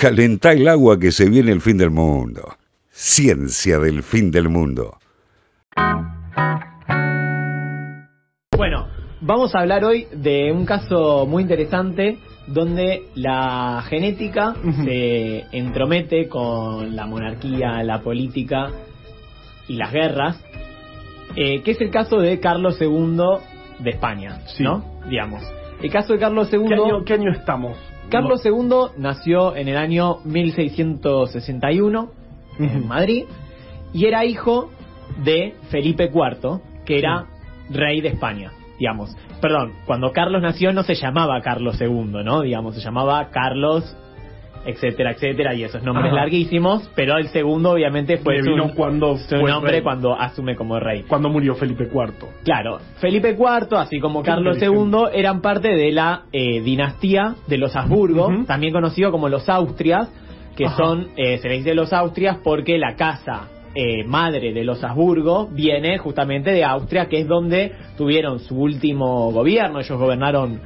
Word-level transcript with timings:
Calentá 0.00 0.52
el 0.52 0.66
agua 0.66 0.98
que 0.98 1.12
se 1.12 1.28
viene 1.28 1.52
el 1.52 1.60
fin 1.60 1.76
del 1.76 1.90
mundo. 1.90 2.54
Ciencia 2.88 3.78
del 3.78 4.02
fin 4.02 4.30
del 4.30 4.48
mundo. 4.48 4.96
Bueno, 8.56 8.88
vamos 9.20 9.54
a 9.54 9.58
hablar 9.58 9.84
hoy 9.84 10.06
de 10.10 10.52
un 10.52 10.64
caso 10.64 11.26
muy 11.26 11.42
interesante 11.42 12.16
donde 12.46 13.02
la 13.14 13.84
genética 13.90 14.54
se 14.86 15.44
entromete 15.52 16.30
con 16.30 16.96
la 16.96 17.04
monarquía, 17.04 17.82
la 17.82 18.00
política 18.00 18.70
y 19.68 19.74
las 19.74 19.92
guerras, 19.92 20.42
eh, 21.36 21.60
que 21.62 21.72
es 21.72 21.80
el 21.82 21.90
caso 21.90 22.16
de 22.16 22.40
Carlos 22.40 22.78
II 22.80 23.18
de 23.80 23.90
España, 23.90 24.40
¿no? 24.60 24.82
Digamos. 25.10 25.42
El 25.82 25.90
caso 25.90 26.14
de 26.14 26.18
Carlos 26.18 26.48
II... 26.50 26.68
¿Qué 26.68 26.74
año, 26.74 27.04
qué 27.04 27.12
año 27.12 27.32
estamos? 27.32 27.76
Carlos 28.10 28.44
II 28.44 28.98
nació 28.98 29.54
en 29.54 29.68
el 29.68 29.76
año 29.76 30.18
1661 30.24 32.10
en 32.58 32.88
Madrid 32.88 33.24
y 33.92 34.06
era 34.06 34.24
hijo 34.24 34.70
de 35.24 35.54
Felipe 35.70 36.10
IV, 36.12 36.60
que 36.84 36.98
era 36.98 37.26
rey 37.70 38.00
de 38.00 38.08
España, 38.08 38.52
digamos. 38.78 39.16
Perdón, 39.40 39.72
cuando 39.86 40.12
Carlos 40.12 40.42
nació 40.42 40.72
no 40.72 40.82
se 40.82 40.94
llamaba 40.94 41.40
Carlos 41.40 41.80
II, 41.80 42.22
¿no? 42.24 42.42
Digamos, 42.42 42.74
se 42.74 42.80
llamaba 42.80 43.28
Carlos 43.30 43.96
etcétera, 44.64 45.12
etcétera, 45.12 45.54
y 45.54 45.64
esos 45.64 45.82
nombres 45.82 46.08
Ajá. 46.08 46.16
larguísimos, 46.16 46.90
pero 46.94 47.16
el 47.16 47.28
segundo 47.28 47.72
obviamente 47.72 48.18
fue 48.18 48.36
Le 48.36 48.42
su, 48.42 48.74
cuando 48.74 49.16
su 49.16 49.36
nombre 49.36 49.72
rey. 49.72 49.82
cuando 49.82 50.14
asume 50.14 50.54
como 50.56 50.78
rey. 50.78 51.04
Cuando 51.08 51.28
murió 51.28 51.54
Felipe 51.54 51.84
IV. 51.84 52.12
Claro, 52.44 52.78
Felipe 52.98 53.30
IV, 53.30 53.76
así 53.78 54.00
como 54.00 54.22
Carlos. 54.22 54.58
II, 54.60 55.08
eran 55.12 55.40
parte 55.40 55.68
de 55.68 55.92
la 55.92 56.22
eh, 56.32 56.60
dinastía 56.60 57.34
de 57.46 57.58
los 57.58 57.74
Habsburgo, 57.74 58.44
también 58.46 58.72
conocido 58.72 59.10
como 59.10 59.28
los 59.28 59.48
Austrias, 59.48 60.08
que 60.56 60.66
Ajá. 60.66 60.76
son, 60.76 61.08
eh, 61.16 61.38
se 61.38 61.48
les 61.48 61.58
dice 61.58 61.74
los 61.74 61.92
Austrias 61.92 62.38
porque 62.44 62.76
la 62.76 62.94
casa 62.96 63.48
eh, 63.74 64.04
madre 64.04 64.52
de 64.52 64.64
los 64.64 64.82
Habsburgo 64.82 65.48
viene 65.52 65.96
justamente 65.98 66.50
de 66.50 66.64
Austria, 66.64 67.06
que 67.06 67.20
es 67.20 67.28
donde 67.28 67.72
tuvieron 67.96 68.40
su 68.40 68.56
último 68.60 69.30
gobierno. 69.30 69.80
Ellos 69.80 69.96
gobernaron 69.98 70.60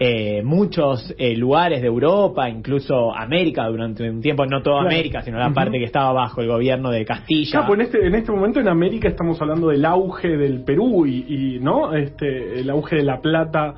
eh, 0.00 0.42
muchos 0.44 1.12
eh, 1.18 1.34
lugares 1.36 1.80
de 1.80 1.88
Europa, 1.88 2.48
incluso 2.48 3.14
América 3.14 3.66
durante 3.66 4.08
un 4.08 4.20
tiempo, 4.20 4.46
no 4.46 4.62
toda 4.62 4.80
Claro. 4.82 4.94
América, 4.94 5.22
sino 5.22 5.38
la 5.38 5.50
parte 5.52 5.78
que 5.78 5.84
estaba 5.84 6.12
bajo 6.12 6.40
el 6.40 6.48
gobierno 6.48 6.90
de 6.90 7.04
Castilla. 7.04 7.50
Claro, 7.50 7.66
pues 7.66 7.80
en 7.80 7.86
este, 7.86 8.06
en 8.06 8.14
este 8.14 8.30
momento 8.32 8.60
en 8.60 8.68
América 8.68 9.08
estamos 9.08 9.40
hablando 9.42 9.68
del 9.68 9.84
auge 9.84 10.28
del 10.36 10.62
Perú 10.64 11.04
y, 11.06 11.24
y, 11.56 11.58
¿no? 11.60 11.94
Este, 11.94 12.60
el 12.60 12.70
auge 12.70 12.96
de 12.96 13.02
la 13.04 13.20
plata 13.20 13.74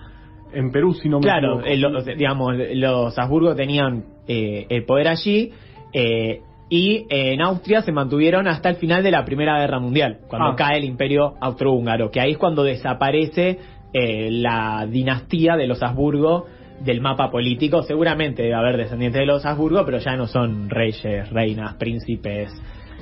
en 0.52 0.70
Perú, 0.72 0.92
si 0.94 1.08
no 1.08 1.18
me 1.20 1.22
Claro, 1.24 1.60
equivoco. 1.60 1.66
eh, 1.68 1.76
los, 1.76 2.04
digamos, 2.04 2.54
los 2.74 3.18
Habsburgo 3.18 3.54
tenían 3.54 4.04
eh, 4.28 4.66
el 4.68 4.84
poder 4.84 5.08
allí 5.08 5.52
eh, 5.92 6.41
y 6.68 7.06
en 7.08 7.41
Austria 7.41 7.80
se 7.82 7.92
mantuvieron 7.92 8.46
hasta 8.46 8.68
el 8.68 8.76
final 8.76 9.02
de 9.02 9.10
la 9.10 9.24
Primera 9.24 9.58
Guerra 9.58 9.78
Mundial, 9.80 10.18
cuando 10.28 10.50
Ah. 10.50 10.56
cae 10.56 10.78
el 10.78 10.84
Imperio 10.84 11.34
Austrohúngaro, 11.41 12.10
que 12.10 12.20
ahí 12.20 12.32
es 12.32 12.38
cuando 12.38 12.62
desaparece 12.62 13.58
eh, 13.92 14.30
la 14.30 14.86
dinastía 14.88 15.56
de 15.56 15.66
los 15.66 15.83
Habsburgo 15.83 16.46
del 16.84 17.00
mapa 17.00 17.30
político. 17.30 17.83
Seguramente 17.83 18.42
debe 18.42 18.55
haber 18.55 18.77
descendientes 18.77 19.20
de 19.20 19.27
los 19.27 19.44
Habsburgo, 19.44 19.84
pero 19.84 19.98
ya 19.98 20.16
no 20.16 20.27
son 20.27 20.70
reyes, 20.70 21.28
reinas, 21.30 21.74
príncipes 21.74 22.50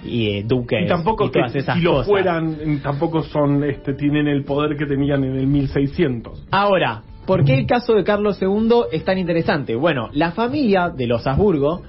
y 0.04 0.30
eh, 0.30 0.44
duques 0.44 0.84
y 0.84 0.86
tampoco 0.86 1.24
y 1.24 1.30
que 1.30 1.40
todas 1.40 1.54
esas 1.56 1.76
si 1.76 1.82
lo 1.82 1.92
cosas. 1.92 2.06
fueran, 2.06 2.80
tampoco 2.82 3.22
son, 3.22 3.64
este, 3.64 3.94
tienen 3.94 4.28
el 4.28 4.44
poder 4.44 4.76
que 4.76 4.86
tenían 4.86 5.24
en 5.24 5.36
el 5.36 5.46
1600. 5.46 6.46
Ahora, 6.50 7.02
¿por 7.26 7.44
qué 7.44 7.58
el 7.58 7.66
caso 7.66 7.94
de 7.94 8.04
Carlos 8.04 8.40
II 8.40 8.84
es 8.92 9.04
tan 9.04 9.18
interesante? 9.18 9.74
Bueno, 9.74 10.08
la 10.12 10.32
familia 10.32 10.90
de 10.90 11.06
los 11.06 11.26
Habsburgo, 11.26 11.82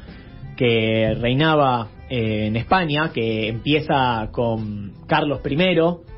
que 0.58 1.16
reinaba 1.19 1.88
eh, 1.88 1.98
en 2.09 2.55
España, 2.55 3.11
que 3.13 3.47
empieza 3.47 4.29
con 4.31 4.93
Carlos 5.07 5.41
I, 5.45 5.57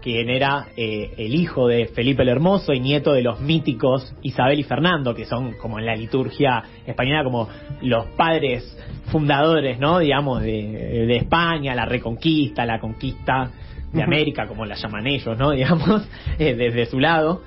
quien 0.01 0.29
era 0.29 0.67
eh, 0.75 1.11
el 1.17 1.35
hijo 1.35 1.67
de 1.67 1.87
Felipe 1.87 2.23
el 2.23 2.29
Hermoso 2.29 2.73
y 2.73 2.79
nieto 2.79 3.13
de 3.13 3.21
los 3.21 3.39
míticos 3.41 4.15
Isabel 4.23 4.59
y 4.59 4.63
Fernando, 4.63 5.13
que 5.13 5.25
son 5.25 5.53
como 5.53 5.79
en 5.79 5.85
la 5.85 5.95
liturgia 5.95 6.63
española 6.85 7.23
como 7.23 7.49
los 7.81 8.07
padres 8.17 8.77
fundadores, 9.11 9.79
¿no? 9.79 9.99
Digamos, 9.99 10.41
de, 10.41 11.05
de 11.07 11.17
España, 11.17 11.75
la 11.75 11.85
reconquista, 11.85 12.65
la 12.65 12.79
conquista 12.79 13.51
de. 13.91 14.03
América, 14.03 14.47
como 14.47 14.65
la 14.65 14.75
llaman 14.75 15.07
ellos, 15.07 15.37
¿no? 15.37 15.51
Digamos, 15.51 16.07
eh, 16.39 16.55
desde 16.55 16.85
su 16.85 16.99
lado. 16.99 17.41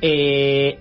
Eh, 0.00 0.78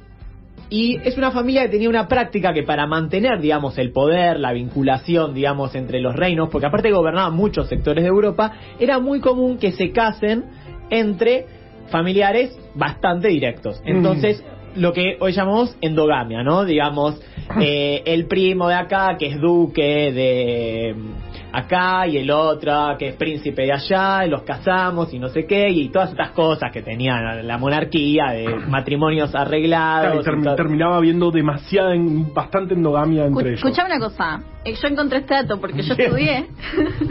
y 0.70 0.98
es 1.04 1.18
una 1.18 1.32
familia 1.32 1.64
que 1.64 1.70
tenía 1.70 1.90
una 1.90 2.08
práctica 2.08 2.54
que 2.54 2.64
para 2.64 2.86
mantener, 2.86 3.40
digamos, 3.42 3.78
el 3.78 3.92
poder, 3.92 4.40
la 4.40 4.54
vinculación, 4.54 5.34
digamos, 5.34 5.74
entre 5.76 6.00
los 6.00 6.16
reinos, 6.16 6.50
porque 6.50 6.68
aparte 6.68 6.92
gobernaban 6.92 7.34
muchos 7.34 7.68
sectores 7.68 8.04
de 8.04 8.10
Europa, 8.10 8.54
era 8.80 9.00
muy 9.00 9.20
común 9.20 9.58
que 9.58 9.72
se 9.72 9.92
casen 9.92 10.46
entre 10.92 11.46
familiares 11.90 12.56
bastante 12.76 13.30
directos. 13.30 13.82
Entonces, 13.84 14.44
lo 14.76 14.94
que 14.94 15.18
hoy 15.20 15.32
llamamos 15.32 15.76
endogamia, 15.82 16.44
¿no? 16.44 16.66
Digamos, 16.66 17.20
eh, 17.62 18.04
el 18.06 18.26
primo 18.28 18.68
de 18.68 18.76
acá, 18.76 19.16
que 19.18 19.28
es 19.28 19.40
duque 19.40 20.12
de 20.12 20.94
mm, 20.96 21.56
acá, 21.56 22.06
y 22.08 22.18
el 22.18 22.30
otro, 22.32 22.96
que 22.98 23.10
es 23.10 23.16
príncipe 23.16 23.64
de 23.64 23.74
allá, 23.74 24.26
y 24.26 24.30
los 24.30 24.44
casamos 24.44 25.14
y 25.14 25.20
no 25.20 25.30
sé 25.30 25.46
qué, 25.46 25.70
y 25.70 25.90
todas 25.90 26.12
estas 26.12 26.32
cosas 26.32 26.72
que 26.72 26.82
tenía 26.82 27.20
la 27.42 27.58
monarquía, 27.58 28.32
de 28.34 28.56
matrimonios 28.68 29.34
arreglados. 29.34 30.12
Claro, 30.12 30.22
y 30.22 30.24
termi- 30.24 30.42
y 30.42 30.44
todo. 30.46 30.56
terminaba 30.56 30.98
habiendo 30.98 31.32
demasiada, 31.32 31.96
en- 31.96 32.34
bastante 32.34 32.74
endogamia 32.76 33.26
entre 33.26 33.50
ellos. 33.50 33.64
Escuchame 33.64 33.96
una 33.96 34.00
cosa, 34.00 34.40
eh, 34.64 34.74
yo 34.80 34.88
encontré 34.88 35.20
este 35.20 35.34
dato 35.34 35.60
porque 35.60 35.82
yo 35.82 35.96
Bien. 35.96 36.08
estudié. 36.10 36.48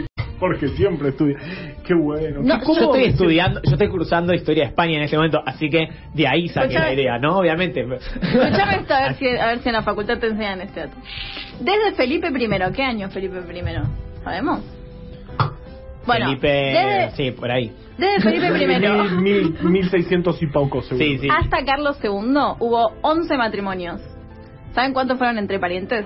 Porque 0.39 0.69
siempre 0.69 1.09
estudia. 1.09 1.37
Qué 1.85 1.93
bueno. 1.93 2.41
No, 2.41 2.59
Qué 2.59 2.65
Yo 2.65 2.73
estoy 2.73 3.03
estudiando, 3.05 3.61
yo 3.63 3.71
estoy 3.73 3.89
cursando 3.89 4.33
historia 4.33 4.63
de 4.63 4.69
España 4.69 4.97
en 4.97 5.03
este 5.03 5.17
momento, 5.17 5.41
así 5.45 5.69
que 5.69 5.89
de 6.13 6.27
ahí 6.27 6.47
saqué 6.47 6.75
la 6.75 6.93
idea, 6.93 7.19
¿no? 7.19 7.37
Obviamente. 7.37 7.81
Escuchame 7.81 8.75
esto 8.77 8.93
a 8.93 9.01
ver, 9.01 9.15
si, 9.19 9.27
a 9.27 9.47
ver 9.47 9.59
si 9.59 9.69
en 9.69 9.73
la 9.73 9.83
facultad 9.83 10.17
te 10.17 10.27
enseñan 10.27 10.61
este 10.61 10.81
dato. 10.81 10.97
Desde 11.59 11.93
Felipe 11.93 12.29
I, 12.29 12.73
¿qué 12.73 12.83
año 12.83 13.09
Felipe 13.09 13.37
I? 13.37 14.23
¿Sabemos? 14.23 14.61
Bueno, 16.05 16.25
Felipe, 16.27 16.47
desde, 16.47 17.11
sí, 17.11 17.31
por 17.31 17.51
ahí. 17.51 17.71
desde 17.97 18.21
Felipe 18.21 18.47
I 18.47 19.21
mil, 19.21 19.57
mil 19.61 19.89
seiscientos 19.89 20.41
y 20.41 20.47
poco, 20.47 20.81
seguro. 20.81 21.05
Sí, 21.05 21.17
sí. 21.19 21.27
hasta 21.29 21.63
Carlos 21.65 21.97
II 22.03 22.09
hubo 22.59 22.93
11 23.01 23.37
matrimonios. 23.37 24.01
¿Saben 24.73 24.93
cuántos 24.93 25.17
fueron 25.17 25.37
entre 25.37 25.59
parientes? 25.59 26.05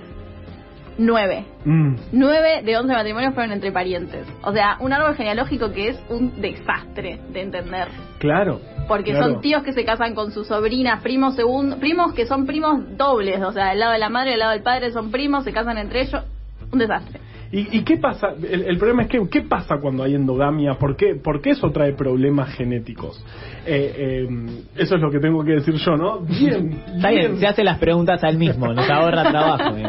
9. 0.98 1.46
Mm. 1.66 1.96
9 2.12 2.62
de 2.64 2.78
11 2.78 2.94
matrimonios 2.94 3.34
fueron 3.34 3.54
entre 3.54 3.72
parientes. 3.72 4.28
O 4.44 4.52
sea, 4.52 4.78
un 4.80 4.94
árbol 4.94 5.16
genealógico 5.16 5.72
que 5.72 5.90
es 5.90 6.04
un 6.10 6.42
desastre 6.42 7.20
de 7.32 7.42
entender. 7.42 7.88
Claro. 8.20 8.60
Porque 8.88 9.12
claro. 9.12 9.34
son 9.34 9.42
tíos 9.42 9.64
que 9.64 9.74
se 9.74 9.86
casan 9.86 10.14
con 10.14 10.32
sus 10.32 10.48
sobrinas, 10.48 11.02
primos 11.02 11.36
segundos, 11.36 11.80
primos 11.80 12.14
que 12.14 12.26
son 12.26 12.46
primos 12.46 12.98
dobles, 12.98 13.42
o 13.42 13.52
sea, 13.52 13.70
del 13.70 13.80
lado 13.80 13.94
de 13.94 14.00
la 14.00 14.10
madre 14.10 14.30
y 14.30 14.32
del 14.32 14.40
lado 14.40 14.52
del 14.52 14.64
padre 14.64 14.92
son 14.92 15.12
primos, 15.12 15.44
se 15.44 15.54
casan 15.54 15.78
entre 15.78 16.02
ellos, 16.02 16.24
un 16.72 16.80
desastre. 16.80 17.20
¿Y, 17.54 17.78
y 17.78 17.84
qué 17.84 17.98
pasa? 17.98 18.30
El, 18.50 18.64
el 18.64 18.78
problema 18.80 19.04
es 19.04 19.10
que, 19.10 19.20
¿qué 19.30 19.42
pasa 19.42 19.78
cuando 19.80 20.02
hay 20.02 20.16
endogamia? 20.16 20.74
¿Por 20.74 20.96
qué? 20.96 21.14
Porque 21.24 21.52
eso 21.52 21.70
trae 21.70 21.94
problemas 21.94 22.50
genéticos. 22.56 23.24
Eh, 23.64 24.26
eh, 24.28 24.28
eso 24.76 24.96
es 24.96 25.02
lo 25.02 25.12
que 25.12 25.20
tengo 25.20 25.44
que 25.44 25.52
decir 25.52 25.76
yo, 25.76 25.96
¿no? 25.96 26.22
Bien, 26.22 26.72
Está 26.96 27.10
bien, 27.12 27.28
bien. 27.28 27.40
se 27.40 27.46
hace 27.46 27.64
las 27.64 27.78
preguntas 27.78 28.24
al 28.24 28.38
mismo, 28.40 28.74
nos 28.74 28.90
ahorra 28.90 29.30
trabajo. 29.30 29.78
¿eh? 29.78 29.86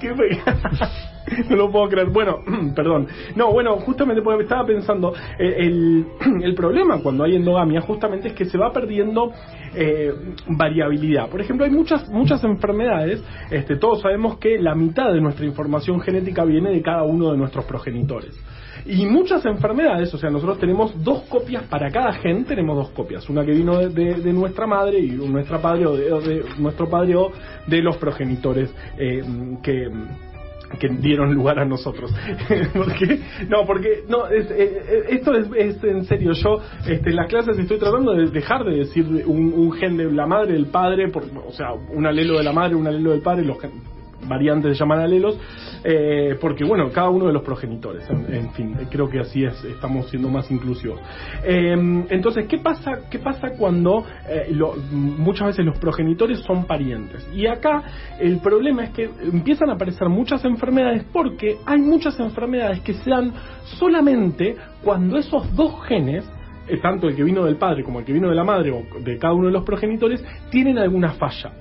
Qué 0.00 0.14
fe- 0.14 0.42
no 1.50 1.56
lo 1.56 1.70
puedo 1.70 1.88
creer. 1.88 2.08
Bueno, 2.10 2.38
perdón. 2.74 3.06
No, 3.34 3.52
bueno, 3.52 3.76
justamente 3.76 4.22
porque 4.22 4.42
estaba 4.44 4.66
pensando, 4.66 5.14
eh, 5.38 5.54
el, 5.58 6.06
el 6.42 6.54
problema 6.54 7.00
cuando 7.02 7.24
hay 7.24 7.36
endogamia 7.36 7.80
justamente 7.80 8.28
es 8.28 8.34
que 8.34 8.44
se 8.44 8.58
va 8.58 8.72
perdiendo 8.72 9.32
eh, 9.74 10.12
variabilidad. 10.48 11.28
Por 11.28 11.40
ejemplo, 11.40 11.64
hay 11.64 11.72
muchas 11.72 12.08
muchas 12.08 12.42
enfermedades, 12.44 13.22
este, 13.50 13.76
todos 13.76 14.00
sabemos 14.00 14.38
que 14.38 14.58
la 14.58 14.74
mitad 14.74 15.12
de 15.12 15.20
nuestra 15.20 15.46
información 15.46 16.00
genética 16.00 16.44
viene 16.44 16.70
de 16.70 16.82
cada 16.82 17.02
uno 17.02 17.30
de 17.32 17.38
nuestros 17.38 17.64
progenitores. 17.64 18.38
Y 18.86 19.06
muchas 19.06 19.44
enfermedades, 19.44 20.12
o 20.14 20.18
sea, 20.18 20.30
nosotros 20.30 20.58
tenemos 20.58 21.02
dos 21.04 21.22
copias 21.24 21.64
para 21.64 21.90
cada 21.90 22.12
gen, 22.14 22.44
tenemos 22.44 22.76
dos 22.76 22.90
copias, 22.90 23.28
una 23.28 23.44
que 23.44 23.52
vino 23.52 23.78
de, 23.78 23.88
de- 24.14 24.32
nuestra 24.32 24.66
madre 24.66 24.98
y 25.00 25.10
nuestra 25.10 25.58
padre 25.58 25.86
o 25.86 25.96
de, 25.96 26.12
o 26.12 26.20
de 26.20 26.44
nuestro 26.58 26.88
padre 26.88 27.16
o 27.16 27.30
de 27.66 27.82
los 27.82 27.96
progenitores 27.96 28.72
eh, 28.96 29.22
que 29.62 29.90
que 30.78 30.88
dieron 30.88 31.34
lugar 31.34 31.58
a 31.58 31.64
nosotros. 31.64 32.14
porque, 32.74 33.20
no, 33.48 33.64
porque 33.66 34.04
no, 34.08 34.26
es, 34.28 34.50
eh, 34.50 34.82
eh, 34.88 35.02
esto 35.10 35.34
es, 35.34 35.48
es 35.56 35.82
en 35.84 36.04
serio. 36.04 36.32
Yo 36.32 36.60
este, 36.86 37.10
en 37.10 37.16
las 37.16 37.28
clases 37.28 37.58
estoy 37.58 37.78
tratando 37.78 38.14
de 38.14 38.26
dejar 38.30 38.64
de 38.64 38.76
decir 38.76 39.06
un, 39.26 39.72
gen 39.72 39.96
de 39.96 40.10
la 40.10 40.26
madre, 40.26 40.54
del 40.54 40.66
padre, 40.66 41.08
por, 41.08 41.24
o 41.24 41.52
sea, 41.52 41.72
un 41.72 42.06
alelo 42.06 42.38
de 42.38 42.44
la 42.44 42.52
madre, 42.52 42.74
un 42.74 42.86
alelo 42.86 43.12
del 43.12 43.22
padre, 43.22 43.44
los 43.44 43.60
gen- 43.60 43.97
variantes 44.26 44.76
se 44.76 44.78
llaman 44.80 45.00
alelos, 45.00 45.38
eh, 45.84 46.36
porque 46.40 46.64
bueno, 46.64 46.90
cada 46.90 47.10
uno 47.10 47.26
de 47.26 47.32
los 47.32 47.42
progenitores, 47.42 48.08
en, 48.10 48.50
fin, 48.52 48.76
creo 48.90 49.08
que 49.08 49.20
así 49.20 49.44
es, 49.44 49.62
estamos 49.64 50.08
siendo 50.10 50.28
más 50.28 50.50
inclusivos. 50.50 51.00
Eh, 51.44 51.72
entonces, 52.10 52.46
¿qué 52.48 52.58
pasa, 52.58 53.08
qué 53.10 53.18
pasa 53.18 53.50
cuando 53.56 54.04
eh, 54.28 54.48
lo- 54.50 54.74
muchas 54.92 55.48
veces 55.48 55.64
los 55.64 55.78
progenitores 55.78 56.40
son 56.40 56.64
parientes? 56.64 57.28
Y 57.34 57.46
acá 57.46 57.82
el 58.18 58.38
problema 58.40 58.84
es 58.84 58.90
que 58.90 59.10
empiezan 59.32 59.70
a 59.70 59.74
aparecer 59.74 60.08
muchas 60.08 60.44
enfermedades 60.44 61.04
porque 61.12 61.56
hay 61.66 61.80
muchas 61.80 62.18
enfermedades 62.20 62.80
que 62.80 62.94
se 62.94 63.10
dan 63.10 63.32
solamente 63.78 64.56
cuando 64.82 65.16
esos 65.18 65.54
dos 65.54 65.82
genes 65.86 66.28
eh, 66.68 66.78
tanto 66.82 67.08
el 67.08 67.16
que 67.16 67.24
vino 67.24 67.44
del 67.44 67.56
padre 67.56 67.82
como 67.82 68.00
el 68.00 68.04
que 68.04 68.12
vino 68.12 68.28
de 68.28 68.34
la 68.34 68.44
madre 68.44 68.70
o 68.70 68.82
de 69.00 69.16
cada 69.18 69.32
uno 69.32 69.46
de 69.46 69.52
los 69.52 69.64
progenitores, 69.64 70.22
tienen 70.50 70.76
alguna 70.78 71.12
falla. 71.12 71.52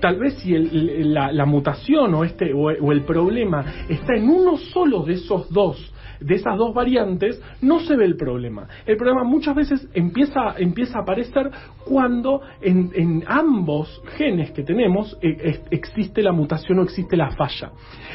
Tal 0.00 0.18
vez 0.18 0.34
si 0.38 0.54
el- 0.54 1.12
la, 1.12 1.30
la 1.32 1.44
mutación 1.46 2.14
o, 2.14 2.24
este, 2.24 2.52
o 2.54 2.70
el 2.92 3.02
problema 3.02 3.64
está 3.88 4.14
en 4.16 4.28
uno 4.28 4.56
solo 4.56 5.02
de 5.02 5.14
esos 5.14 5.48
dos, 5.50 5.76
de 6.20 6.34
esas 6.34 6.56
dos 6.56 6.74
variantes, 6.74 7.40
no 7.62 7.80
se 7.80 7.96
ve 7.96 8.04
el 8.04 8.16
problema. 8.16 8.66
El 8.86 8.96
problema 8.96 9.24
muchas 9.24 9.54
veces 9.54 9.88
empieza, 9.94 10.54
empieza 10.58 10.98
a 10.98 11.02
aparecer 11.02 11.50
cuando 11.84 12.40
en, 12.60 13.24
ambos 13.26 14.02
genes 14.16 14.50
que 14.52 14.62
tenemos 14.62 15.18
eh, 15.22 15.60
existe 15.70 16.22
la 16.22 16.32
mutación 16.32 16.78
o 16.78 16.82
existe 16.82 17.16
la 17.16 17.30
falla. 17.32 17.72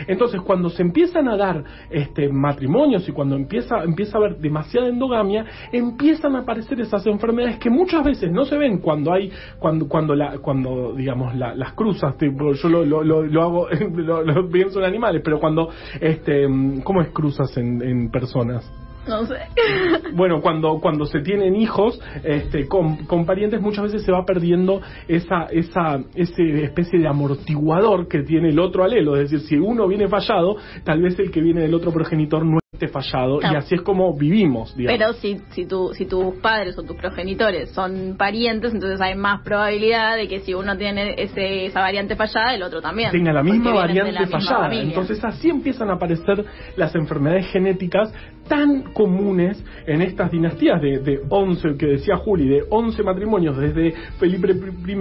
Entonces, 0.07 0.41
cuando 0.41 0.69
se 0.69 0.81
empiezan 0.81 1.27
a 1.27 1.37
dar 1.37 1.63
este, 1.89 2.29
matrimonios 2.29 3.07
y 3.07 3.11
cuando 3.11 3.35
empieza, 3.35 3.83
empieza 3.83 4.17
a 4.17 4.21
haber 4.21 4.37
demasiada 4.37 4.87
endogamia, 4.87 5.45
empiezan 5.71 6.35
a 6.35 6.39
aparecer 6.39 6.79
esas 6.79 7.05
enfermedades 7.07 7.57
que 7.59 7.69
muchas 7.69 8.03
veces 8.03 8.31
no 8.31 8.45
se 8.45 8.57
ven 8.57 8.79
cuando 8.79 9.13
hay, 9.13 9.31
cuando, 9.59 9.87
cuando, 9.87 10.15
la, 10.15 10.37
cuando 10.39 10.93
digamos, 10.93 11.35
la- 11.35 11.55
las 11.55 11.73
cruzas, 11.73 12.17
tipo, 12.17 12.53
yo 12.53 12.69
lo, 12.69 12.85
lo, 13.03 13.41
hago, 13.41 13.67
lo 13.95 14.49
pienso 14.49 14.79
en 14.79 14.85
animales, 14.85 15.21
pero 15.23 15.39
cuando, 15.39 15.69
este, 15.99 16.45
¿cómo 16.83 17.01
es 17.01 17.09
cruzas 17.09 17.55
en, 17.57 17.81
en 17.81 17.94
personas? 18.11 18.71
No 19.07 19.25
sé. 19.25 19.35
Bueno, 20.13 20.41
cuando, 20.41 20.79
cuando 20.79 21.05
se 21.05 21.19
tienen 21.19 21.55
hijos 21.55 21.99
este, 22.23 22.67
con, 22.67 23.05
con 23.05 23.25
parientes, 23.25 23.59
muchas 23.59 23.85
veces 23.85 24.03
se 24.03 24.11
va 24.11 24.25
perdiendo 24.25 24.81
esa, 25.09 25.47
esa, 25.51 25.99
ese 26.15 26.63
especie 26.63 26.99
de 26.99 27.07
amortiguador 27.07 28.07
que 28.07 28.23
tiene 28.23 28.49
el 28.49 28.59
otro 28.59 28.83
alelo. 28.83 29.17
Es 29.17 29.29
decir, 29.29 29.47
si 29.47 29.55
uno 29.57 29.87
viene 29.87 30.07
fallado, 30.07 30.55
tal 30.85 31.01
vez 31.01 31.19
el 31.19 31.31
que 31.31 31.41
viene 31.41 31.61
del 31.61 31.73
otro 31.73 31.91
progenitor 31.91 32.45
no 32.45 32.59
esté 32.75 32.87
fallado. 32.87 33.41
Y 33.41 33.55
así 33.55 33.75
es 33.75 33.81
como 33.81 34.15
vivimos, 34.15 34.75
digamos. 34.75 34.99
Pero 34.99 35.13
si, 35.13 35.41
si, 35.51 35.65
tu, 35.65 35.93
si 35.93 36.05
tus 36.05 36.35
padres 36.35 36.77
o 36.77 36.83
tus 36.83 36.95
progenitores 36.95 37.71
son 37.71 38.15
parientes, 38.17 38.73
entonces 38.73 39.01
hay 39.01 39.15
más 39.15 39.41
probabilidad 39.41 40.15
de 40.15 40.27
que 40.27 40.41
si 40.41 40.53
uno 40.53 40.77
tiene 40.77 41.15
ese, 41.17 41.65
esa 41.65 41.81
variante 41.81 42.15
fallada, 42.15 42.53
el 42.53 42.63
otro 42.63 42.81
también. 42.81 43.11
tenga 43.11 43.33
la 43.33 43.43
misma 43.43 43.73
variante 43.73 44.11
la 44.11 44.27
fallada. 44.27 44.73
Entonces 44.73 45.23
así 45.23 45.49
empiezan 45.49 45.89
a 45.89 45.93
aparecer 45.93 46.45
las 46.75 46.93
enfermedades 46.95 47.47
genéticas 47.47 48.13
tan 48.47 48.93
comunes 48.93 49.63
en 49.87 50.01
estas 50.01 50.31
dinastías 50.31 50.81
de, 50.81 50.99
de 50.99 51.21
11, 51.29 51.77
que 51.77 51.87
decía 51.87 52.15
Juli, 52.17 52.47
de 52.47 52.63
11 52.69 53.03
matrimonios 53.03 53.57
desde 53.57 53.93
Felipe 54.19 54.51
I 54.87 54.95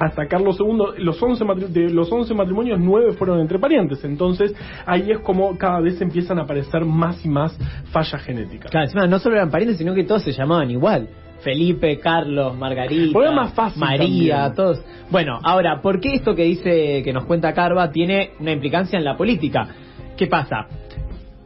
hasta 0.00 0.26
Carlos 0.26 0.56
II, 0.58 1.04
los 1.04 1.22
11 1.22 1.44
matri- 1.44 1.68
de 1.68 1.90
los 1.90 2.10
11 2.10 2.32
matrimonios, 2.34 2.80
9 2.80 3.12
fueron 3.12 3.38
entre 3.38 3.58
parientes. 3.58 4.02
Entonces 4.02 4.54
ahí 4.86 5.10
es 5.10 5.18
como 5.20 5.56
cada 5.58 5.78
vez 5.80 6.00
empiezan 6.00 6.38
a 6.38 6.42
aparecer 6.42 6.84
más 6.86 7.22
y 7.24 7.28
más 7.28 7.56
fallas 7.92 8.22
genéticas. 8.22 8.70
Claro, 8.70 8.86
encima 8.86 9.06
no 9.06 9.18
solo 9.18 9.36
eran 9.36 9.50
parientes, 9.50 9.76
sino 9.78 9.94
que 9.94 10.04
todos 10.04 10.22
se 10.22 10.32
llamaban 10.32 10.70
igual. 10.70 11.08
Felipe, 11.42 11.98
Carlos, 12.00 12.56
Margarita, 12.56 13.32
más 13.32 13.52
fácil 13.54 13.80
María, 13.80 14.36
también. 14.52 14.54
todos. 14.56 14.82
Bueno, 15.10 15.38
ahora, 15.42 15.80
¿por 15.80 16.00
qué 16.00 16.14
esto 16.14 16.34
que 16.34 16.44
dice, 16.44 17.02
que 17.02 17.12
nos 17.12 17.24
cuenta 17.26 17.52
Carva, 17.54 17.90
tiene 17.90 18.32
una 18.40 18.52
implicancia 18.52 18.98
en 18.98 19.04
la 19.04 19.16
política? 19.16 19.68
¿Qué 20.16 20.26
pasa? 20.26 20.66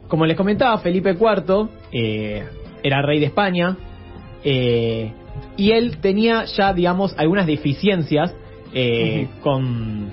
Como 0.07 0.25
les 0.25 0.35
comentaba, 0.37 0.77
Felipe 0.79 1.11
IV 1.11 1.67
eh, 1.91 2.45
era 2.83 3.01
rey 3.01 3.19
de 3.19 3.25
España 3.27 3.77
eh, 4.43 5.11
y 5.57 5.71
él 5.71 5.97
tenía 6.01 6.43
ya, 6.45 6.73
digamos, 6.73 7.13
algunas 7.17 7.47
deficiencias 7.47 8.35
eh, 8.75 9.27
con 9.41 10.11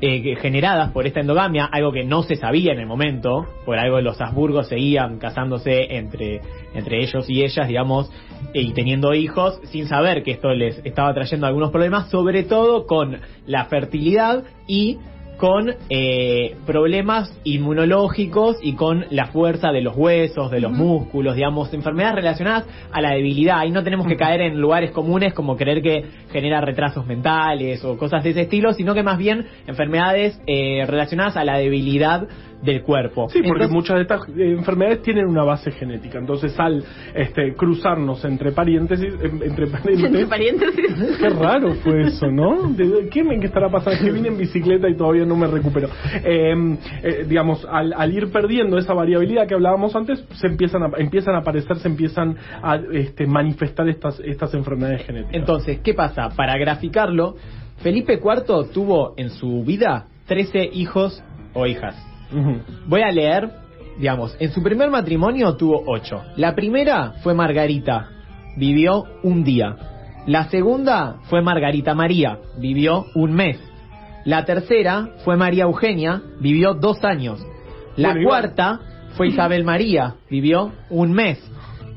eh, 0.00 0.36
generadas 0.36 0.92
por 0.92 1.06
esta 1.06 1.20
endogamia, 1.20 1.66
algo 1.66 1.92
que 1.92 2.04
no 2.04 2.22
se 2.22 2.36
sabía 2.36 2.72
en 2.72 2.78
el 2.80 2.86
momento, 2.86 3.46
por 3.66 3.78
algo 3.78 4.00
los 4.00 4.18
Habsburgos 4.18 4.68
seguían 4.68 5.18
casándose 5.18 5.96
entre, 5.96 6.40
entre 6.72 7.02
ellos 7.02 7.28
y 7.28 7.44
ellas, 7.44 7.68
digamos, 7.68 8.10
y 8.54 8.72
teniendo 8.72 9.12
hijos, 9.12 9.60
sin 9.64 9.86
saber 9.88 10.22
que 10.22 10.30
esto 10.30 10.54
les 10.54 10.80
estaba 10.86 11.12
trayendo 11.12 11.46
algunos 11.46 11.70
problemas, 11.70 12.08
sobre 12.08 12.44
todo 12.44 12.86
con 12.86 13.20
la 13.44 13.66
fertilidad 13.66 14.44
y 14.66 14.96
con 15.40 15.74
eh, 15.88 16.54
problemas 16.66 17.34
inmunológicos 17.44 18.58
y 18.60 18.74
con 18.74 19.06
la 19.08 19.28
fuerza 19.28 19.72
de 19.72 19.80
los 19.80 19.96
huesos, 19.96 20.50
de 20.50 20.60
los 20.60 20.70
músculos, 20.70 21.34
digamos, 21.34 21.72
enfermedades 21.72 22.16
relacionadas 22.16 22.66
a 22.92 23.00
la 23.00 23.12
debilidad. 23.12 23.64
Y 23.64 23.70
no 23.70 23.82
tenemos 23.82 24.06
que 24.06 24.18
caer 24.18 24.42
en 24.42 24.60
lugares 24.60 24.90
comunes 24.90 25.32
como 25.32 25.56
creer 25.56 25.80
que 25.80 26.04
genera 26.30 26.60
retrasos 26.60 27.06
mentales 27.06 27.82
o 27.86 27.96
cosas 27.96 28.22
de 28.22 28.30
ese 28.30 28.42
estilo, 28.42 28.74
sino 28.74 28.92
que 28.92 29.02
más 29.02 29.16
bien 29.16 29.46
enfermedades 29.66 30.38
eh, 30.46 30.84
relacionadas 30.86 31.38
a 31.38 31.44
la 31.44 31.56
debilidad 31.56 32.28
del 32.62 32.82
cuerpo. 32.82 33.28
Sí, 33.30 33.38
porque 33.42 33.64
Entonces- 33.64 33.70
muchas 33.70 33.96
de 33.96 34.02
estas 34.02 34.28
eh, 34.28 34.52
enfermedades 34.52 35.02
tienen 35.02 35.26
una 35.26 35.44
base 35.44 35.70
genética. 35.70 36.18
Entonces, 36.18 36.58
al 36.58 36.84
este, 37.14 37.54
cruzarnos 37.54 38.24
entre 38.24 38.52
parientes, 38.52 39.00
entre 39.00 39.66
Entre 39.66 40.26
paréntesis. 40.26 41.18
Qué 41.18 41.28
raro 41.30 41.74
fue 41.76 42.02
eso, 42.02 42.30
¿no? 42.30 42.68
¿De, 42.72 43.08
¿Qué 43.10 43.24
me 43.24 43.38
qué 43.40 43.46
estará 43.46 43.70
pasando? 43.70 43.92
Es 43.92 44.02
que 44.02 44.10
vine 44.10 44.28
en 44.28 44.38
bicicleta 44.38 44.88
y 44.88 44.96
todavía 44.96 45.24
no 45.24 45.36
me 45.36 45.46
recupero. 45.46 45.88
Eh, 46.22 46.54
eh, 47.02 47.24
digamos, 47.28 47.66
al, 47.70 47.92
al 47.96 48.12
ir 48.12 48.30
perdiendo 48.30 48.78
esa 48.78 48.92
variabilidad 48.94 49.46
que 49.46 49.54
hablábamos 49.54 49.94
antes, 49.96 50.24
se 50.34 50.46
empiezan 50.46 50.82
a, 50.82 50.90
empiezan 50.98 51.34
a 51.34 51.38
aparecer, 51.38 51.78
se 51.78 51.88
empiezan 51.88 52.36
a 52.62 52.76
este, 52.92 53.26
manifestar 53.26 53.88
estas, 53.88 54.20
estas 54.20 54.52
enfermedades 54.54 55.06
genéticas. 55.06 55.34
Entonces, 55.34 55.80
¿qué 55.82 55.94
pasa? 55.94 56.28
Para 56.36 56.56
graficarlo, 56.58 57.36
Felipe 57.82 58.20
IV 58.22 58.70
tuvo 58.72 59.14
en 59.16 59.30
su 59.30 59.64
vida 59.64 60.06
13 60.26 60.70
hijos 60.74 61.22
o 61.54 61.66
hijas. 61.66 61.96
Voy 62.86 63.02
a 63.02 63.10
leer, 63.10 63.50
digamos, 63.98 64.36
en 64.38 64.52
su 64.52 64.62
primer 64.62 64.90
matrimonio 64.90 65.56
tuvo 65.56 65.82
8. 65.86 66.22
La 66.36 66.54
primera 66.54 67.14
fue 67.22 67.34
Margarita, 67.34 68.08
vivió 68.56 69.04
un 69.22 69.44
día. 69.44 69.76
La 70.26 70.44
segunda 70.44 71.16
fue 71.24 71.42
Margarita 71.42 71.94
María, 71.94 72.38
vivió 72.58 73.06
un 73.14 73.32
mes. 73.32 73.58
La 74.24 74.44
tercera 74.44 75.08
fue 75.24 75.36
María 75.36 75.64
Eugenia, 75.64 76.22
vivió 76.40 76.74
dos 76.74 77.02
años. 77.04 77.44
La 77.96 78.10
Bueno, 78.12 78.28
cuarta 78.28 78.80
fue 79.16 79.28
Isabel 79.28 79.64
María, 79.64 80.14
vivió 80.30 80.72
un 80.90 81.12
mes. 81.12 81.38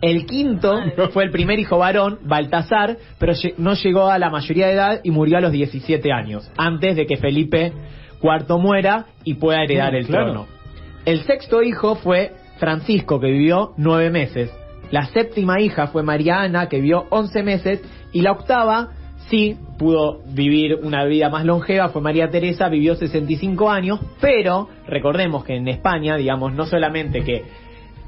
El 0.02 0.26
quinto 0.26 0.82
fue 1.14 1.24
el 1.24 1.32
primer 1.32 1.60
hijo 1.60 1.78
varón, 1.78 2.20
Baltasar, 2.26 2.98
pero 3.20 3.34
no 3.58 3.74
llegó 3.74 4.10
a 4.10 4.20
la 4.20 4.30
mayoría 4.30 4.68
de 4.68 4.74
edad 4.74 5.02
y 5.04 5.12
murió 5.12 5.38
a 5.38 5.42
los 5.42 5.52
17 5.52 6.12
años, 6.12 6.50
antes 6.58 6.96
de 6.96 7.06
que 7.06 7.18
Felipe 7.18 7.72
IV 8.24 8.58
muera 8.60 9.06
y 9.24 9.34
pueda 9.36 9.64
heredar 9.64 9.94
Mm, 9.94 9.96
el 9.98 10.08
claro. 10.08 10.26
trono. 10.32 10.48
El 11.06 11.24
sexto 11.26 11.62
hijo 11.62 11.96
fue 11.96 12.32
Francisco, 12.58 13.20
que 13.20 13.28
vivió 13.28 13.74
nueve 13.78 14.10
meses. 14.10 14.52
La 14.92 15.06
séptima 15.08 15.60
hija 15.60 15.88
fue 15.88 16.04
María 16.04 16.42
Ana, 16.42 16.70
que 16.70 16.78
vivió 16.78 17.06
11 17.10 17.44
meses. 17.44 17.82
Y 18.14 18.22
la 18.22 18.32
octava, 18.32 18.90
sí, 19.28 19.58
pudo 19.78 20.22
vivir 20.28 20.76
una 20.84 21.04
vida 21.06 21.30
más 21.30 21.46
longeva, 21.46 21.90
fue 21.90 22.02
María 22.02 22.30
Teresa, 22.30 22.70
vivió 22.70 22.96
65 22.96 23.70
años. 23.70 24.00
Pero 24.22 24.70
recordemos 24.88 25.44
que 25.44 25.56
en 25.56 25.68
España, 25.68 26.16
digamos, 26.16 26.54
no 26.54 26.66
solamente 26.66 27.24
que 27.24 27.44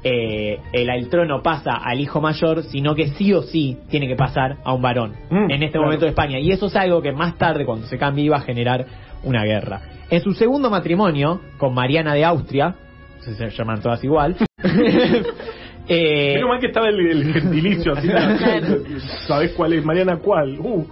eh, 0.08 0.60
el, 0.72 0.88
el 0.88 1.08
trono 1.08 1.42
pasa 1.42 1.72
al 1.72 1.98
hijo 2.00 2.20
mayor, 2.20 2.62
sino 2.62 2.94
que 2.94 3.08
sí 3.08 3.32
o 3.32 3.42
sí 3.42 3.76
tiene 3.90 4.06
que 4.06 4.14
pasar 4.14 4.58
a 4.62 4.72
un 4.72 4.80
varón 4.80 5.14
Mm, 5.30 5.50
en 5.50 5.62
este 5.64 5.72
claro. 5.72 5.86
momento 5.86 6.04
de 6.04 6.10
España. 6.10 6.38
Y 6.38 6.52
eso 6.52 6.66
es 6.66 6.76
algo 6.76 7.02
que 7.02 7.10
más 7.10 7.36
tarde, 7.38 7.64
cuando 7.64 7.86
se 7.88 7.98
cambie, 7.98 8.24
iba 8.24 8.36
a 8.36 8.40
generar 8.42 8.86
una 9.24 9.42
guerra. 9.42 9.80
En 10.08 10.20
su 10.20 10.32
segundo 10.32 10.70
matrimonio, 10.70 11.40
con 11.58 11.74
Mariana 11.74 12.14
de 12.14 12.24
Austria, 12.24 12.76
se 13.18 13.50
llaman 13.50 13.80
todas 13.82 14.04
igual, 14.04 14.36
eh, 15.88 16.34
Menos 16.34 16.48
mal 16.50 16.60
que 16.60 16.66
estaba 16.68 16.88
el, 16.88 17.00
el 17.00 17.32
gentilicio, 17.32 17.92
así. 17.94 18.08
¿Sabés 19.26 19.52
cuál 19.52 19.72
es? 19.72 19.84
Mariana, 19.84 20.18
¿cuál? 20.18 20.56
Uh, 20.60 20.86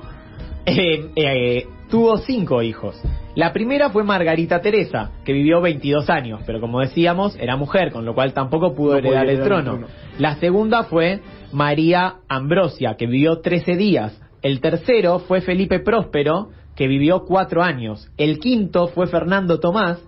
eh, 0.67 1.11
eh, 1.15 1.67
tuvo 1.95 2.17
cinco 2.17 2.61
hijos. 2.61 3.01
La 3.37 3.53
primera 3.53 3.89
fue 3.89 4.03
Margarita 4.03 4.61
Teresa, 4.61 5.13
que 5.25 5.33
vivió 5.33 5.61
22 5.61 6.11
años, 6.11 6.41
pero 6.45 6.61
como 6.61 6.81
decíamos, 6.81 7.37
era 7.39 7.55
mujer, 7.55 7.93
con 7.93 8.05
lo 8.05 8.15
cual 8.17 8.33
tampoco 8.33 8.75
pudo 8.75 8.95
No 8.95 8.99
heredar 8.99 9.29
el 9.29 9.45
trono. 9.45 9.71
trono. 9.75 9.87
La 10.19 10.35
segunda 10.41 10.83
fue 10.83 11.21
María 11.53 12.17
Ambrosia, 12.27 12.97
que 12.99 13.07
vivió 13.07 13.39
13 13.43 13.77
días. 13.77 14.21
El 14.43 14.61
tercero 14.61 15.21
fue 15.21 15.41
Felipe 15.41 15.79
Próspero, 15.79 16.49
que 16.75 16.89
vivió 16.89 17.27
cuatro 17.27 17.63
años. 17.63 18.11
El 18.17 18.41
quinto 18.41 18.89
fue 18.89 19.07
Fernando 19.07 19.61
Tomás, 19.61 20.03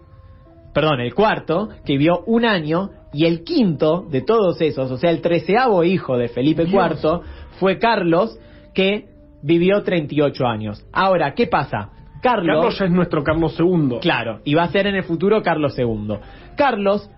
perdón, 0.75 0.99
el 0.99 1.15
cuarto, 1.15 1.69
que 1.85 1.93
vivió 1.93 2.25
un 2.27 2.45
año, 2.45 2.91
y 3.13 3.27
el 3.27 3.45
quinto 3.45 4.05
de 4.11 4.23
todos 4.23 4.61
esos, 4.61 4.91
o 4.91 4.99
sea, 4.99 5.11
el 5.11 5.21
treceavo 5.21 5.85
hijo 5.85 6.19
de 6.19 6.27
Felipe 6.27 6.65
Dios. 6.65 6.99
IV, 7.01 7.21
fue 7.61 7.79
Carlos, 7.79 8.37
que 8.75 9.16
vivió 9.47 9.83
38 9.83 10.47
años. 10.47 10.85
Ahora, 10.93 11.33
¿qué 11.35 11.47
pasa? 11.47 11.91
Carlos, 12.21 12.57
Carlos 12.57 12.79
ya 12.79 12.85
es 12.87 12.91
nuestro 12.91 13.23
Carlos 13.23 13.57
II. 13.59 13.99
Claro, 14.01 14.41
y 14.45 14.55
va 14.55 14.65
a 14.65 14.69
ser 14.69 14.87
en 14.89 14.97
el 14.97 15.05
futuro 15.05 15.43
Carlos 15.43 15.79
II. 15.79 16.15
Carlos, 16.57 17.09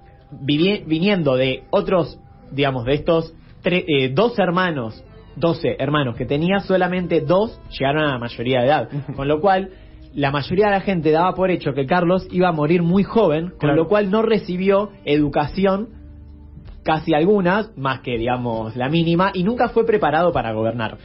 viniendo 0.42 1.36
de 1.36 1.64
otros, 1.70 2.20
digamos, 2.52 2.84
de 2.84 2.94
estos 2.94 3.34
tre- 3.64 3.84
eh, 3.86 4.10
dos 4.12 4.38
hermanos, 4.38 5.02
12 5.36 5.76
hermanos 5.78 6.16
que 6.16 6.26
tenía, 6.26 6.58
solamente 6.60 7.20
dos 7.22 7.60
llegaron 7.78 8.02
a 8.04 8.12
la 8.12 8.18
mayoría 8.18 8.60
de 8.60 8.66
edad. 8.66 8.88
Con 9.16 9.28
lo 9.28 9.40
cual, 9.40 9.70
la 10.14 10.30
mayoría 10.30 10.66
de 10.66 10.72
la 10.72 10.80
gente 10.80 11.10
daba 11.12 11.32
por 11.34 11.50
hecho 11.50 11.72
que 11.72 11.86
Carlos 11.86 12.26
iba 12.30 12.48
a 12.48 12.52
morir 12.52 12.82
muy 12.82 13.04
joven, 13.04 13.50
con 13.50 13.58
Claro. 13.58 13.76
lo 13.76 13.88
cual 13.88 14.10
no 14.10 14.20
recibió 14.22 14.90
educación, 15.04 15.88
casi 16.84 17.14
algunas, 17.14 17.76
más 17.78 18.00
que, 18.00 18.18
digamos, 18.18 18.74
la 18.76 18.88
mínima, 18.88 19.30
y 19.32 19.44
nunca 19.44 19.68
fue 19.68 19.86
preparado 19.86 20.32
para 20.32 20.52
gobernar. 20.52 20.98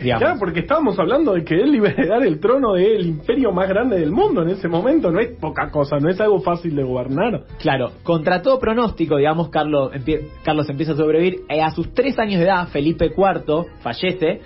Digamos. 0.00 0.22
Claro, 0.22 0.38
porque 0.40 0.60
estábamos 0.60 0.98
hablando 0.98 1.34
de 1.34 1.44
que 1.44 1.54
él 1.54 1.74
iba 1.74 1.88
a 1.88 1.92
heredar 1.92 2.26
el 2.26 2.40
trono 2.40 2.72
del 2.74 3.06
imperio 3.06 3.52
más 3.52 3.68
grande 3.68 3.98
del 4.00 4.10
mundo 4.10 4.42
en 4.42 4.48
ese 4.50 4.66
momento. 4.68 5.10
No 5.10 5.20
es 5.20 5.28
poca 5.38 5.70
cosa, 5.70 5.98
no 5.98 6.08
es 6.10 6.20
algo 6.20 6.40
fácil 6.40 6.74
de 6.74 6.82
gobernar. 6.82 7.44
Claro, 7.60 7.92
contra 8.02 8.42
todo 8.42 8.58
pronóstico, 8.58 9.16
digamos, 9.16 9.50
Carlos, 9.50 9.92
empie- 9.92 10.28
Carlos 10.44 10.68
empieza 10.68 10.92
a 10.92 10.96
sobrevivir. 10.96 11.42
Eh, 11.48 11.62
a 11.62 11.70
sus 11.70 11.94
tres 11.94 12.18
años 12.18 12.40
de 12.40 12.46
edad, 12.46 12.68
Felipe 12.68 13.12
IV 13.16 13.66
fallece. 13.80 14.40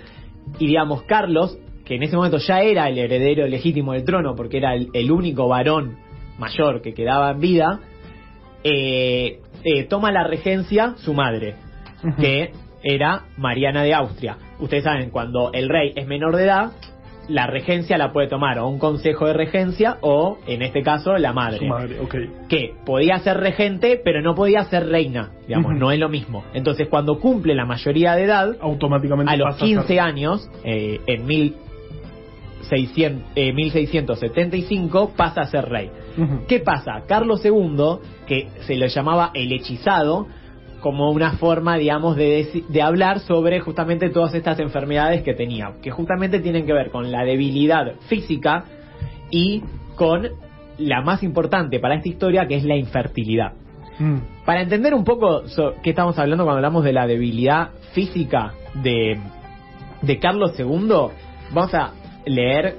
Y 0.59 0.67
digamos, 0.67 1.03
Carlos, 1.03 1.57
que 1.83 1.95
en 1.95 2.03
ese 2.03 2.15
momento 2.15 2.37
ya 2.37 2.61
era 2.61 2.87
el 2.87 2.97
heredero 2.99 3.47
legítimo 3.47 3.93
del 3.93 4.03
trono, 4.03 4.35
porque 4.35 4.57
era 4.57 4.75
el, 4.75 4.89
el 4.93 5.11
único 5.11 5.47
varón 5.47 5.97
mayor 6.37 6.81
que 6.81 6.93
quedaba 6.93 7.31
en 7.31 7.39
vida, 7.39 7.79
eh, 8.63 9.39
eh, 9.63 9.83
toma 9.85 10.11
la 10.11 10.23
regencia 10.25 10.93
su 10.97 11.13
madre, 11.13 11.55
que 12.19 12.51
era 12.83 13.23
Mariana 13.37 13.83
de 13.83 13.93
Austria. 13.93 14.37
Ustedes 14.59 14.83
saben, 14.83 15.09
cuando 15.09 15.51
el 15.53 15.69
rey 15.69 15.93
es 15.95 16.07
menor 16.07 16.35
de 16.35 16.43
edad, 16.45 16.71
la 17.27 17.45
regencia 17.45 17.97
la 17.99 18.11
puede 18.11 18.27
tomar 18.27 18.57
o 18.57 18.67
un 18.67 18.79
consejo 18.79 19.27
de 19.27 19.33
regencia 19.33 19.97
o, 20.01 20.39
en 20.47 20.63
este 20.63 20.81
caso, 20.81 21.15
la 21.17 21.31
madre 21.31 21.59
Su 21.59 21.65
madre, 21.65 21.99
ok. 21.99 22.15
que 22.47 22.73
podía 22.85 23.19
ser 23.19 23.37
regente, 23.37 24.01
pero 24.03 24.21
no 24.21 24.33
podía 24.33 24.63
ser 24.63 24.87
reina, 24.87 25.29
digamos, 25.47 25.75
no 25.75 25.91
es 25.91 25.99
lo 25.99 26.09
mismo. 26.09 26.43
Entonces, 26.55 26.87
cuando 26.87 27.19
cumple 27.19 27.53
la 27.53 27.65
mayoría 27.65 28.15
de 28.15 28.23
edad, 28.23 28.55
Automáticamente 28.61 29.31
a 29.31 29.37
los 29.37 29.45
pasa 29.49 29.63
a 29.63 29.67
15 29.67 29.87
ser- 29.87 29.99
años, 29.99 30.49
eh, 30.63 30.99
en 31.05 31.25
1600, 31.27 33.21
eh, 33.35 33.53
1675, 33.53 35.11
pasa 35.15 35.41
a 35.41 35.45
ser 35.45 35.65
rey. 35.69 35.89
¿Qué 36.47 36.59
pasa? 36.59 37.03
Carlos 37.07 37.43
II, 37.45 37.99
que 38.27 38.49
se 38.61 38.75
lo 38.75 38.87
llamaba 38.87 39.31
el 39.33 39.51
hechizado, 39.53 40.27
como 40.79 41.11
una 41.11 41.33
forma, 41.33 41.77
digamos, 41.77 42.15
de, 42.15 42.63
de 42.67 42.81
hablar 42.81 43.19
sobre 43.19 43.59
justamente 43.59 44.09
todas 44.09 44.33
estas 44.33 44.59
enfermedades 44.59 45.23
que 45.23 45.33
tenía, 45.33 45.73
que 45.81 45.91
justamente 45.91 46.39
tienen 46.39 46.65
que 46.65 46.73
ver 46.73 46.89
con 46.91 47.11
la 47.11 47.23
debilidad 47.23 47.93
física 48.07 48.65
y 49.29 49.63
con 49.95 50.27
la 50.77 51.01
más 51.01 51.23
importante 51.23 51.79
para 51.79 51.95
esta 51.95 52.09
historia, 52.09 52.47
que 52.47 52.55
es 52.55 52.63
la 52.63 52.75
infertilidad. 52.77 53.53
Mm. 53.99 54.17
Para 54.45 54.61
entender 54.61 54.93
un 54.93 55.03
poco 55.03 55.47
so- 55.47 55.73
qué 55.83 55.89
estamos 55.91 56.17
hablando 56.17 56.45
cuando 56.45 56.57
hablamos 56.57 56.83
de 56.85 56.93
la 56.93 57.05
debilidad 57.05 57.69
física 57.93 58.53
de, 58.81 59.19
de 60.01 60.19
Carlos 60.19 60.57
II, 60.57 60.87
vamos 61.53 61.73
a 61.73 61.91
leer 62.25 62.75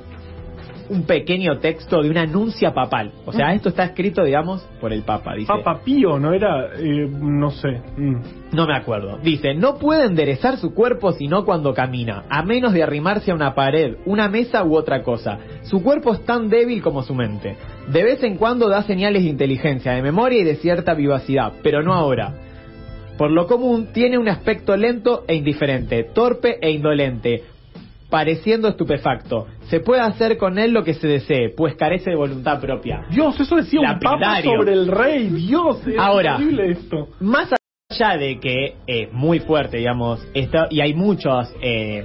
un 0.90 1.04
pequeño 1.04 1.58
texto 1.60 2.02
de 2.02 2.10
una 2.10 2.22
anuncia 2.22 2.74
papal. 2.74 3.12
O 3.24 3.32
sea, 3.32 3.54
esto 3.54 3.68
está 3.68 3.84
escrito, 3.84 4.24
digamos, 4.24 4.68
por 4.80 4.92
el 4.92 5.02
Papa. 5.02 5.34
Dice, 5.34 5.46
Papa 5.46 5.80
Pío, 5.84 6.18
¿no 6.18 6.32
era? 6.32 6.66
Eh, 6.76 7.08
no 7.08 7.50
sé. 7.50 7.80
Mm. 7.96 8.16
no 8.52 8.66
me 8.66 8.76
acuerdo. 8.76 9.18
Dice, 9.22 9.54
no 9.54 9.76
puede 9.78 10.04
enderezar 10.04 10.58
su 10.58 10.74
cuerpo 10.74 11.12
sino 11.12 11.44
cuando 11.44 11.72
camina, 11.74 12.24
a 12.28 12.42
menos 12.42 12.72
de 12.72 12.82
arrimarse 12.82 13.30
a 13.30 13.34
una 13.34 13.54
pared, 13.54 13.98
una 14.04 14.28
mesa 14.28 14.64
u 14.64 14.76
otra 14.76 15.02
cosa. 15.02 15.38
Su 15.62 15.82
cuerpo 15.82 16.12
es 16.12 16.24
tan 16.24 16.48
débil 16.48 16.82
como 16.82 17.02
su 17.02 17.14
mente. 17.14 17.56
De 17.88 18.02
vez 18.02 18.22
en 18.24 18.36
cuando 18.36 18.68
da 18.68 18.82
señales 18.82 19.22
de 19.22 19.30
inteligencia, 19.30 19.92
de 19.92 20.02
memoria 20.02 20.40
y 20.40 20.44
de 20.44 20.56
cierta 20.56 20.94
vivacidad, 20.94 21.52
pero 21.62 21.82
no 21.82 21.94
ahora. 21.94 22.34
Por 23.16 23.30
lo 23.30 23.46
común, 23.46 23.88
tiene 23.92 24.18
un 24.18 24.28
aspecto 24.28 24.76
lento 24.76 25.24
e 25.28 25.34
indiferente, 25.34 26.04
torpe 26.04 26.58
e 26.60 26.70
indolente, 26.70 27.44
pareciendo 28.10 28.68
estupefacto. 28.68 29.46
Se 29.68 29.80
puede 29.80 30.02
hacer 30.02 30.36
con 30.36 30.58
él 30.58 30.72
lo 30.72 30.82
que 30.84 30.94
se 30.94 31.06
desee, 31.06 31.50
pues 31.56 31.76
carece 31.76 32.10
de 32.10 32.16
voluntad 32.16 32.60
propia. 32.60 33.06
Dios, 33.10 33.38
eso 33.40 33.56
decía 33.56 33.80
un 33.80 33.98
papa 34.00 34.42
sobre 34.42 34.72
el 34.72 34.88
rey. 34.88 35.28
Dios, 35.28 35.86
es 35.86 35.98
Ahora. 35.98 36.36
terrible 36.36 36.72
esto. 36.72 37.08
Más 37.20 37.50
allá 37.88 38.16
de 38.18 38.38
que 38.40 38.74
es 38.86 39.12
muy 39.12 39.40
fuerte, 39.40 39.78
digamos, 39.78 40.26
esto, 40.34 40.66
y 40.70 40.80
hay 40.80 40.94
muchos 40.94 41.52
eh, 41.62 42.04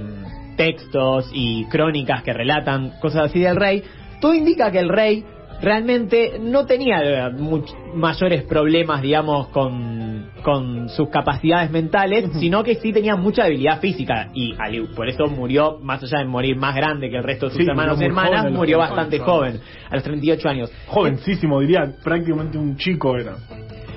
textos 0.56 1.30
y 1.34 1.64
crónicas 1.66 2.22
que 2.22 2.32
relatan 2.32 2.92
cosas 3.00 3.26
así 3.26 3.40
del 3.40 3.56
rey, 3.56 3.82
todo 4.20 4.34
indica 4.34 4.70
que 4.70 4.78
el 4.78 4.88
rey 4.88 5.24
realmente 5.60 6.38
no 6.40 6.66
tenía 6.66 7.00
eh, 7.02 7.30
much- 7.32 7.74
mayores 7.94 8.42
problemas, 8.44 9.02
digamos, 9.02 9.48
con, 9.48 10.30
con 10.42 10.88
sus 10.88 11.08
capacidades 11.08 11.70
mentales, 11.70 12.30
sino 12.38 12.62
que 12.62 12.76
sí 12.76 12.92
tenía 12.92 13.16
mucha 13.16 13.44
debilidad 13.44 13.80
física 13.80 14.30
y 14.34 14.54
por 14.94 15.08
eso 15.08 15.26
murió, 15.26 15.78
más 15.82 16.02
allá 16.02 16.18
de 16.18 16.24
morir 16.26 16.56
más 16.56 16.74
grande 16.76 17.10
que 17.10 17.16
el 17.16 17.22
resto 17.24 17.46
de 17.46 17.52
sus 17.52 17.62
Sí, 17.64 17.68
hermanos 17.68 17.94
y 17.94 18.04
joven 18.04 18.10
hermanas, 18.10 18.52
murió 18.52 18.78
38 18.78 18.78
bastante 18.78 19.18
joven, 19.18 19.60
a 19.90 19.94
los 19.94 20.04
38 20.04 20.48
años. 20.48 20.72
Jovencísimo, 20.86 21.60
diría, 21.60 21.94
prácticamente 22.02 22.58
un 22.58 22.76
chico 22.76 23.16
era. 23.16 23.36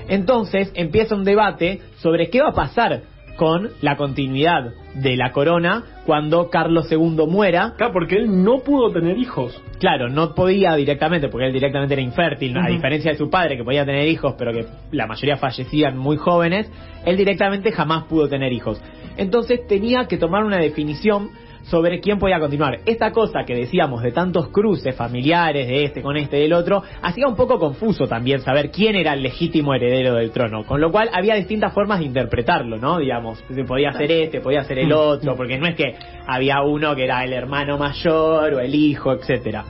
Entonces 0.08 0.72
empieza 0.76 1.16
un 1.16 1.24
debate 1.24 1.82
sobre 1.98 2.30
qué 2.30 2.42
va 2.42 2.50
a 2.50 2.54
pasar 2.54 3.02
con 3.38 3.70
la 3.82 3.96
continuidad 3.96 4.72
de 4.94 5.16
la 5.16 5.32
corona 5.32 5.84
cuando 6.06 6.50
Carlos 6.50 6.92
II 6.92 7.26
muera. 7.28 7.74
Claro, 7.78 7.94
porque 7.94 8.16
él 8.18 8.44
no 8.44 8.60
pudo 8.60 8.92
tener 8.92 9.18
hijos. 9.18 9.62
Claro, 9.80 10.10
no 10.10 10.34
podía 10.36 10.76
directamente, 10.76 11.30
porque 11.30 11.48
él 11.48 11.54
directamente 11.54 11.94
era 11.94 12.02
infértil, 12.02 12.58
a 12.58 12.68
diferencia 12.68 13.12
de 13.12 13.18
su 13.18 13.30
padre 13.30 13.58
que 13.58 13.64
podía 13.64 13.86
tener 13.86 14.08
hijos, 14.08 14.36
pero 14.38 14.52
que 14.52 14.66
la 14.92 15.08
mayoría 15.08 15.38
fallecían 15.38 15.98
muy 15.98 16.18
jóvenes, 16.18 16.70
él 17.06 17.16
directamente 17.16 17.72
jamás 17.72 18.06
pudo 18.06 18.28
tener 18.28 18.52
hijos. 18.52 18.82
Entonces 19.18 19.66
tenía 19.68 20.06
que 20.06 20.18
tomar 20.18 20.44
una 20.44 20.58
definición 20.58 21.30
sobre 21.64 22.00
quién 22.00 22.20
podía 22.20 22.40
continuar. 22.40 22.80
Esta 22.86 23.12
cosa 23.12 23.44
que 23.46 23.56
decíamos 23.56 24.02
de 24.02 24.12
tantos 24.12 24.50
cruces 24.50 24.96
familiares, 24.96 25.68
de 25.68 25.86
este 25.86 26.02
con 26.02 26.18
este 26.18 26.38
del 26.38 26.54
otro, 26.54 26.84
hacía 27.02 27.28
un 27.28 27.36
poco 27.36 27.60
confuso 27.60 28.06
también 28.06 28.42
saber 28.42 28.72
quién 28.72 28.96
era 28.96 29.14
el 29.14 29.24
legítimo 29.24 29.74
heredero 29.74 30.16
del 30.16 30.32
trono, 30.32 30.66
con 30.66 30.82
lo 30.82 30.92
cual 30.92 31.10
había 31.14 31.36
distintas 31.36 31.74
formas 31.74 32.00
de 32.00 32.06
interpretarlo, 32.06 32.78
¿no? 32.78 33.00
Digamos, 33.00 33.44
se 33.54 33.64
podía 33.64 33.92
ser 33.94 34.12
este, 34.12 34.42
podía 34.42 34.64
ser 34.64 34.80
el 34.80 34.92
otro, 34.94 35.36
porque 35.36 35.58
no 35.58 35.68
es 35.68 35.76
que 35.76 35.96
había 36.28 36.62
uno 36.62 36.96
que 36.96 37.06
era 37.06 37.24
el 37.24 37.34
hermano 37.34 37.78
mayor 37.78 38.54
o 38.54 38.60
el 38.60 38.74
hijo, 38.76 39.14
etcétera. 39.14 39.66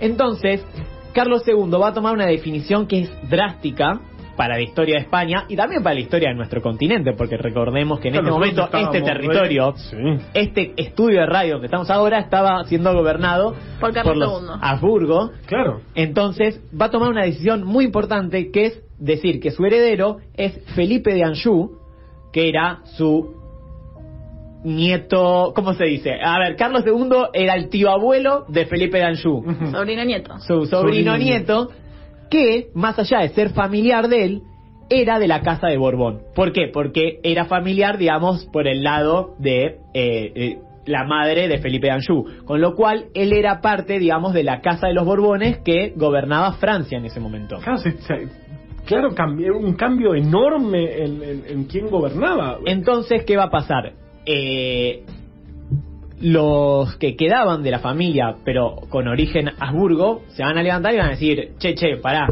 Entonces, 0.00 0.64
Carlos 1.12 1.42
II 1.46 1.70
va 1.80 1.88
a 1.88 1.94
tomar 1.94 2.14
una 2.14 2.26
definición 2.26 2.86
que 2.86 3.02
es 3.02 3.30
drástica 3.30 4.00
para 4.36 4.56
la 4.56 4.62
historia 4.62 4.96
de 4.96 5.02
España 5.02 5.44
y 5.48 5.56
también 5.56 5.82
para 5.82 5.94
la 5.94 6.00
historia 6.00 6.28
de 6.30 6.34
nuestro 6.34 6.60
continente, 6.62 7.12
porque 7.12 7.36
recordemos 7.36 8.00
que 8.00 8.08
en 8.08 8.14
Claro, 8.14 8.26
este 8.28 8.32
momento 8.38 8.68
este 8.72 9.02
territorio, 9.02 9.74
Sí. 9.76 9.96
este 10.34 10.72
estudio 10.76 11.20
de 11.20 11.26
radio 11.26 11.52
donde 11.54 11.66
estamos 11.66 11.90
ahora 11.90 12.18
estaba 12.18 12.64
siendo 12.64 12.92
gobernado 12.92 13.54
Por 13.80 13.92
Carlos 13.92 14.16
los 14.16 14.42
II. 14.42 14.48
Habsburgo. 14.60 15.30
Claro. 15.46 15.80
Entonces 15.94 16.60
va 16.78 16.86
a 16.86 16.90
tomar 16.90 17.10
una 17.10 17.24
decisión 17.24 17.64
muy 17.64 17.84
importante 17.84 18.50
que 18.50 18.66
es 18.66 18.82
decir 18.98 19.40
que 19.40 19.50
su 19.50 19.64
heredero 19.64 20.18
es 20.34 20.58
Felipe 20.74 21.12
de 21.14 21.24
Anjou, 21.24 21.78
que 22.32 22.48
era 22.48 22.80
su 22.96 23.34
nieto, 24.64 25.52
¿cómo 25.54 25.74
se 25.74 25.84
dice? 25.84 26.12
A 26.22 26.38
ver, 26.38 26.56
Carlos 26.56 26.84
II 26.86 27.08
era 27.34 27.54
el 27.54 27.68
tío 27.68 27.90
abuelo 27.90 28.44
de 28.48 28.64
Felipe 28.66 28.98
de 28.98 29.04
Anjou. 29.04 29.44
Sobrino 29.70 30.04
nieto. 30.04 30.38
su 30.38 30.66
sobrino 30.66 31.12
Sobrino 31.12 31.16
nieto, 31.18 31.68
que 32.30 32.68
más 32.74 32.98
allá 32.98 33.20
de 33.20 33.28
ser 33.30 33.50
familiar 33.50 34.08
de 34.08 34.24
él, 34.24 34.42
era 34.90 35.18
de 35.18 35.28
la 35.28 35.40
casa 35.40 35.68
de 35.68 35.78
Borbón. 35.78 36.20
¿Por 36.34 36.52
qué? 36.52 36.68
Porque 36.72 37.18
era 37.22 37.46
familiar, 37.46 37.96
digamos, 37.96 38.44
por 38.52 38.68
el 38.68 38.82
lado 38.82 39.34
de 39.38 39.78
eh, 39.94 40.32
eh, 40.34 40.58
la 40.86 41.04
madre 41.04 41.48
de 41.48 41.58
Felipe 41.58 41.86
de 41.86 41.92
Anjou. 41.94 42.26
Con 42.44 42.60
lo 42.60 42.74
cual, 42.74 43.06
él 43.14 43.32
era 43.32 43.60
parte, 43.62 43.98
digamos, 43.98 44.34
de 44.34 44.42
la 44.44 44.60
casa 44.60 44.88
de 44.88 44.92
los 44.94 45.06
Borbones 45.06 45.58
que 45.64 45.94
gobernaba 45.96 46.52
Francia 46.54 46.98
en 46.98 47.06
ese 47.06 47.18
momento. 47.18 47.56
Claro, 47.60 47.78
se- 47.78 47.96
se- 48.02 48.28
claro, 48.84 49.14
cambió, 49.14 49.56
un 49.56 49.72
cambio 49.74 50.14
enorme 50.14 51.02
en, 51.02 51.22
en, 51.22 51.42
en 51.48 51.64
quién 51.64 51.88
gobernaba. 51.88 52.58
Entonces, 52.66 53.24
¿qué 53.24 53.36
va 53.38 53.44
a 53.44 53.50
pasar? 53.50 53.92
Eh, 54.26 55.02
los 56.24 56.96
que 56.96 57.16
quedaban 57.16 57.62
de 57.62 57.70
la 57.70 57.78
familia, 57.80 58.36
pero 58.44 58.76
con 58.88 59.06
origen 59.08 59.50
Habsburgo, 59.60 60.22
se 60.28 60.42
van 60.42 60.56
a 60.58 60.62
levantar 60.62 60.94
y 60.94 60.96
van 60.96 61.06
a 61.08 61.10
decir, 61.10 61.50
che, 61.58 61.74
che, 61.74 61.98
pará, 61.98 62.26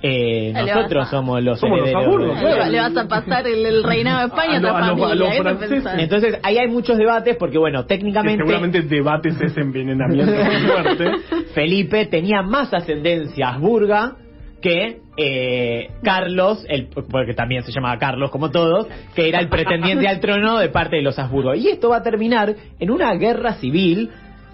eh, 0.00 0.52
nosotros 0.52 1.06
a- 1.06 1.10
somos 1.10 1.42
los 1.42 1.58
Somos 1.60 1.80
herederos. 1.80 2.38
Claro. 2.38 2.64
Le, 2.64 2.70
le 2.70 2.78
vas 2.80 2.96
a 2.96 3.08
pasar 3.08 3.46
el, 3.46 3.64
el 3.66 3.82
reinado 3.84 4.20
de 4.20 4.26
España 4.26 4.54
a, 4.54 4.56
A 4.56 4.58
otra 4.60 4.70
a 4.72 4.78
a 4.78 4.88
familia. 4.96 5.14
los 5.14 5.28
¿qué 5.30 5.36
te 5.36 5.42
franceses. 5.42 5.70
pensás? 5.74 5.98
Entonces, 5.98 6.38
ahí 6.42 6.58
hay 6.58 6.68
muchos 6.68 6.98
debates 6.98 7.36
porque, 7.36 7.58
bueno, 7.58 7.82
Que 7.82 7.88
técnicamente 7.96 8.38
seguramente 8.38 8.82
debates 8.82 9.40
ese 9.40 9.60
envenenamiento 9.60 10.32
muy 10.32 10.56
fuerte. 10.70 11.10
Felipe 11.54 12.06
tenía 12.06 12.42
más 12.42 12.72
ascendencia 12.74 13.48
habsburga 13.50 14.16
que 14.62 15.00
eh, 15.16 15.90
Carlos, 16.02 16.64
el, 16.68 16.86
porque 16.86 17.34
también 17.34 17.64
se 17.64 17.72
llamaba 17.72 17.98
Carlos 17.98 18.30
como 18.30 18.50
todos, 18.50 18.86
que 19.14 19.28
era 19.28 19.40
el 19.40 19.48
pretendiente 19.48 20.08
al 20.08 20.20
trono 20.20 20.58
de 20.58 20.70
parte 20.70 20.96
de 20.96 21.02
los 21.02 21.18
Habsburgo. 21.18 21.54
Y 21.54 21.68
esto 21.68 21.90
va 21.90 21.98
a 21.98 22.02
terminar 22.02 22.54
en 22.78 22.90
una 22.90 23.12
guerra 23.14 23.54
civil 23.54 24.10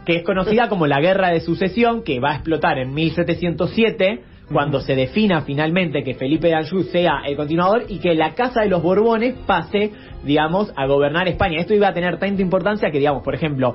que 0.09 0.17
es 0.17 0.25
conocida 0.25 0.71
como 0.71 0.87
la 0.87 1.01
Guerra 1.01 1.29
de 1.29 1.41
Sucesión, 1.41 2.03
que 2.03 2.19
va 2.19 2.31
a 2.31 2.35
explotar 2.37 2.79
en 2.79 2.95
1707, 2.95 4.23
cuando 4.51 4.81
se 4.81 4.95
defina 4.95 5.43
finalmente 5.43 6.03
que 6.03 6.15
Felipe 6.15 6.49
de 6.49 6.55
Anjou 6.55 6.83
sea 6.85 7.21
el 7.27 7.37
continuador 7.37 7.85
y 7.91 7.99
que 7.99 8.15
la 8.15 8.35
Casa 8.35 8.63
de 8.63 8.71
los 8.71 8.83
Borbones 8.83 9.35
pase, 9.47 9.93
digamos, 10.25 10.73
a 10.77 10.87
gobernar 10.87 11.29
España. 11.29 11.61
Esto 11.61 11.75
iba 11.75 11.89
a 11.89 11.93
tener 11.93 12.19
tanta 12.19 12.41
importancia 12.41 12.91
que, 12.91 12.99
digamos, 12.99 13.23
por 13.23 13.35
ejemplo, 13.35 13.75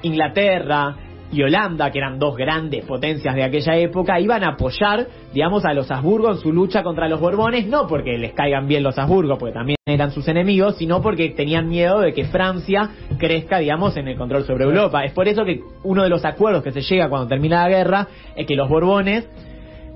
Inglaterra, 0.00 0.96
y 1.30 1.42
Holanda, 1.42 1.90
que 1.90 1.98
eran 1.98 2.18
dos 2.18 2.36
grandes 2.36 2.84
potencias 2.84 3.34
de 3.34 3.44
aquella 3.44 3.76
época, 3.76 4.18
iban 4.18 4.44
a 4.44 4.50
apoyar, 4.50 5.06
digamos, 5.32 5.64
a 5.64 5.74
los 5.74 5.90
Habsburgo 5.90 6.30
en 6.30 6.38
su 6.38 6.52
lucha 6.52 6.82
contra 6.82 7.08
los 7.08 7.20
Borbones, 7.20 7.66
no 7.66 7.86
porque 7.86 8.16
les 8.16 8.32
caigan 8.32 8.66
bien 8.66 8.82
los 8.82 8.98
Habsburgo, 8.98 9.36
porque 9.36 9.54
también 9.54 9.76
eran 9.86 10.10
sus 10.10 10.26
enemigos, 10.28 10.76
sino 10.76 11.02
porque 11.02 11.30
tenían 11.30 11.68
miedo 11.68 12.00
de 12.00 12.12
que 12.12 12.24
Francia 12.24 12.90
crezca, 13.18 13.58
digamos, 13.58 13.96
en 13.96 14.08
el 14.08 14.16
control 14.16 14.44
sobre 14.44 14.64
Europa. 14.64 15.04
Es 15.04 15.12
por 15.12 15.28
eso 15.28 15.44
que 15.44 15.60
uno 15.84 16.02
de 16.02 16.08
los 16.08 16.24
acuerdos 16.24 16.62
que 16.62 16.72
se 16.72 16.80
llega 16.80 17.08
cuando 17.08 17.28
termina 17.28 17.62
la 17.62 17.68
guerra 17.68 18.08
es 18.34 18.46
que 18.46 18.54
los 18.54 18.68
Borbones 18.68 19.28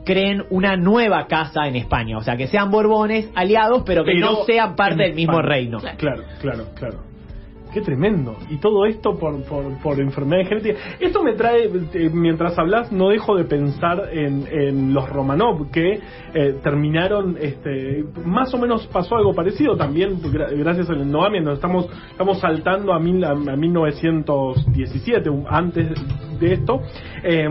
creen 0.04 0.42
una 0.50 0.76
nueva 0.76 1.26
casa 1.26 1.66
en 1.66 1.76
España, 1.76 2.18
o 2.18 2.22
sea, 2.22 2.36
que 2.36 2.48
sean 2.48 2.70
Borbones 2.70 3.30
aliados, 3.34 3.84
pero 3.86 4.04
que 4.04 4.18
no 4.18 4.44
sean 4.44 4.74
parte 4.76 5.02
del 5.02 5.14
mismo 5.14 5.40
reino. 5.40 5.78
Claro, 5.78 6.24
claro, 6.40 6.64
claro. 6.74 7.12
Qué 7.72 7.80
tremendo. 7.80 8.36
Y 8.50 8.58
todo 8.58 8.84
esto 8.84 9.18
por, 9.18 9.42
por, 9.44 9.98
enfermedades 9.98 10.48
genéticas. 10.48 10.82
Esto 11.00 11.22
me 11.22 11.32
trae, 11.32 11.70
eh, 11.94 12.10
mientras 12.12 12.58
hablas, 12.58 12.92
no 12.92 13.08
dejo 13.08 13.34
de 13.36 13.44
pensar 13.44 14.10
en, 14.12 14.46
en 14.50 14.92
los 14.92 15.08
Romanov, 15.08 15.70
que 15.70 16.00
eh, 16.34 16.56
terminaron, 16.62 17.38
este, 17.40 18.04
más 18.26 18.52
o 18.52 18.58
menos 18.58 18.86
pasó 18.88 19.16
algo 19.16 19.34
parecido 19.34 19.76
también, 19.76 20.20
gracias 20.58 20.90
al 20.90 21.00
endogamia, 21.00 21.40
nos 21.40 21.54
estamos, 21.54 21.88
estamos 22.10 22.40
saltando 22.40 22.92
a, 22.92 23.00
mil, 23.00 23.24
a, 23.24 23.34
1917, 23.34 25.30
antes 25.48 25.88
de 26.38 26.52
esto. 26.52 26.82
Eh, 27.24 27.48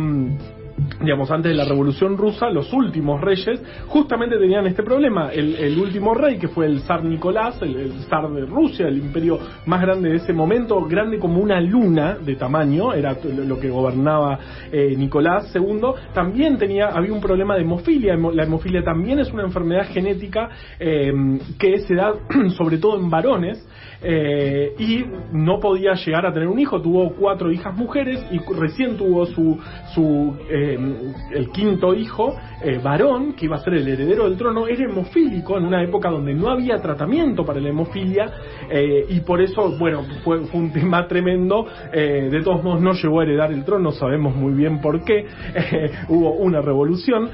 digamos, 1.01 1.31
antes 1.31 1.51
de 1.51 1.55
la 1.55 1.65
Revolución 1.65 2.17
Rusa, 2.17 2.49
los 2.49 2.71
últimos 2.73 3.21
reyes 3.21 3.61
justamente 3.87 4.37
tenían 4.37 4.67
este 4.67 4.83
problema. 4.83 5.31
El, 5.31 5.79
último 5.79 6.13
rey, 6.13 6.37
que 6.37 6.47
fue 6.47 6.65
el 6.65 6.81
zar 6.81 7.03
Nicolás, 7.03 7.61
el, 7.61 7.91
zar 8.09 8.29
de 8.29 8.45
Rusia, 8.45 8.87
el 8.87 8.97
imperio 8.97 9.39
más 9.65 9.81
grande 9.81 10.09
de 10.09 10.15
ese 10.17 10.33
momento, 10.33 10.81
grande 10.85 11.19
como 11.19 11.39
una 11.39 11.59
luna 11.59 12.17
de 12.17 12.35
tamaño, 12.35 12.93
era 12.93 13.15
lo 13.45 13.59
que 13.59 13.69
gobernaba 13.69 14.39
eh, 14.71 14.95
Nicolás 14.97 15.53
II, 15.55 15.81
también 16.13 16.57
tenía, 16.57 16.87
había 16.87 17.13
un 17.13 17.21
problema 17.21 17.55
de 17.55 17.61
hemofilia. 17.61 18.15
La 18.15 18.43
hemofilia 18.43 18.83
también 18.83 19.19
es 19.19 19.31
una 19.31 19.43
enfermedad 19.43 19.87
genética 19.87 20.49
eh, 20.79 21.11
que 21.57 21.79
se 21.79 21.95
da 21.95 22.13
sobre 22.57 22.77
todo 22.77 22.97
en 22.97 23.09
varones 23.09 23.65
eh, 24.03 24.73
y 24.79 25.05
no 25.31 25.59
podía 25.59 25.93
llegar 25.93 26.25
a 26.25 26.33
tener 26.33 26.47
un 26.47 26.59
hijo. 26.59 26.81
Tuvo 26.81 27.13
cuatro 27.13 27.51
hijas 27.51 27.75
mujeres 27.75 28.23
y 28.31 28.39
recién 28.53 28.97
tuvo 28.97 29.25
su, 29.25 29.57
su 29.93 30.35
el 30.75 31.49
quinto 31.51 31.93
hijo, 31.93 32.35
eh, 32.63 32.79
varón, 32.83 33.33
que 33.33 33.45
iba 33.45 33.55
a 33.55 33.59
ser 33.59 33.73
el 33.73 33.87
heredero 33.87 34.25
del 34.25 34.37
trono, 34.37 34.67
era 34.67 34.83
hemofílico 34.83 35.57
en 35.57 35.65
una 35.65 35.83
época 35.83 36.09
donde 36.09 36.33
no 36.33 36.49
había 36.49 36.77
tratamiento 36.77 37.43
para 37.43 37.59
la 37.59 37.69
hemofilia 37.69 38.31
eh, 38.69 39.05
y 39.09 39.21
por 39.21 39.41
eso, 39.41 39.77
bueno, 39.77 40.03
fue, 40.23 40.39
un 40.53 40.71
tema 40.71 41.07
tremendo. 41.09 41.65
Eh, 41.91 42.29
de 42.31 42.41
todos 42.41 42.63
modos, 42.63 42.81
no 42.81 42.93
llegó 42.93 43.19
a 43.19 43.23
heredar 43.23 43.51
el 43.51 43.63
trono, 43.63 43.91
sabemos 43.91 44.35
muy 44.35 44.53
bien 44.53 44.79
por 44.79 45.03
qué. 45.03 45.25
hubo 46.09 46.33
una 46.35 46.61
revolución, 46.61 47.29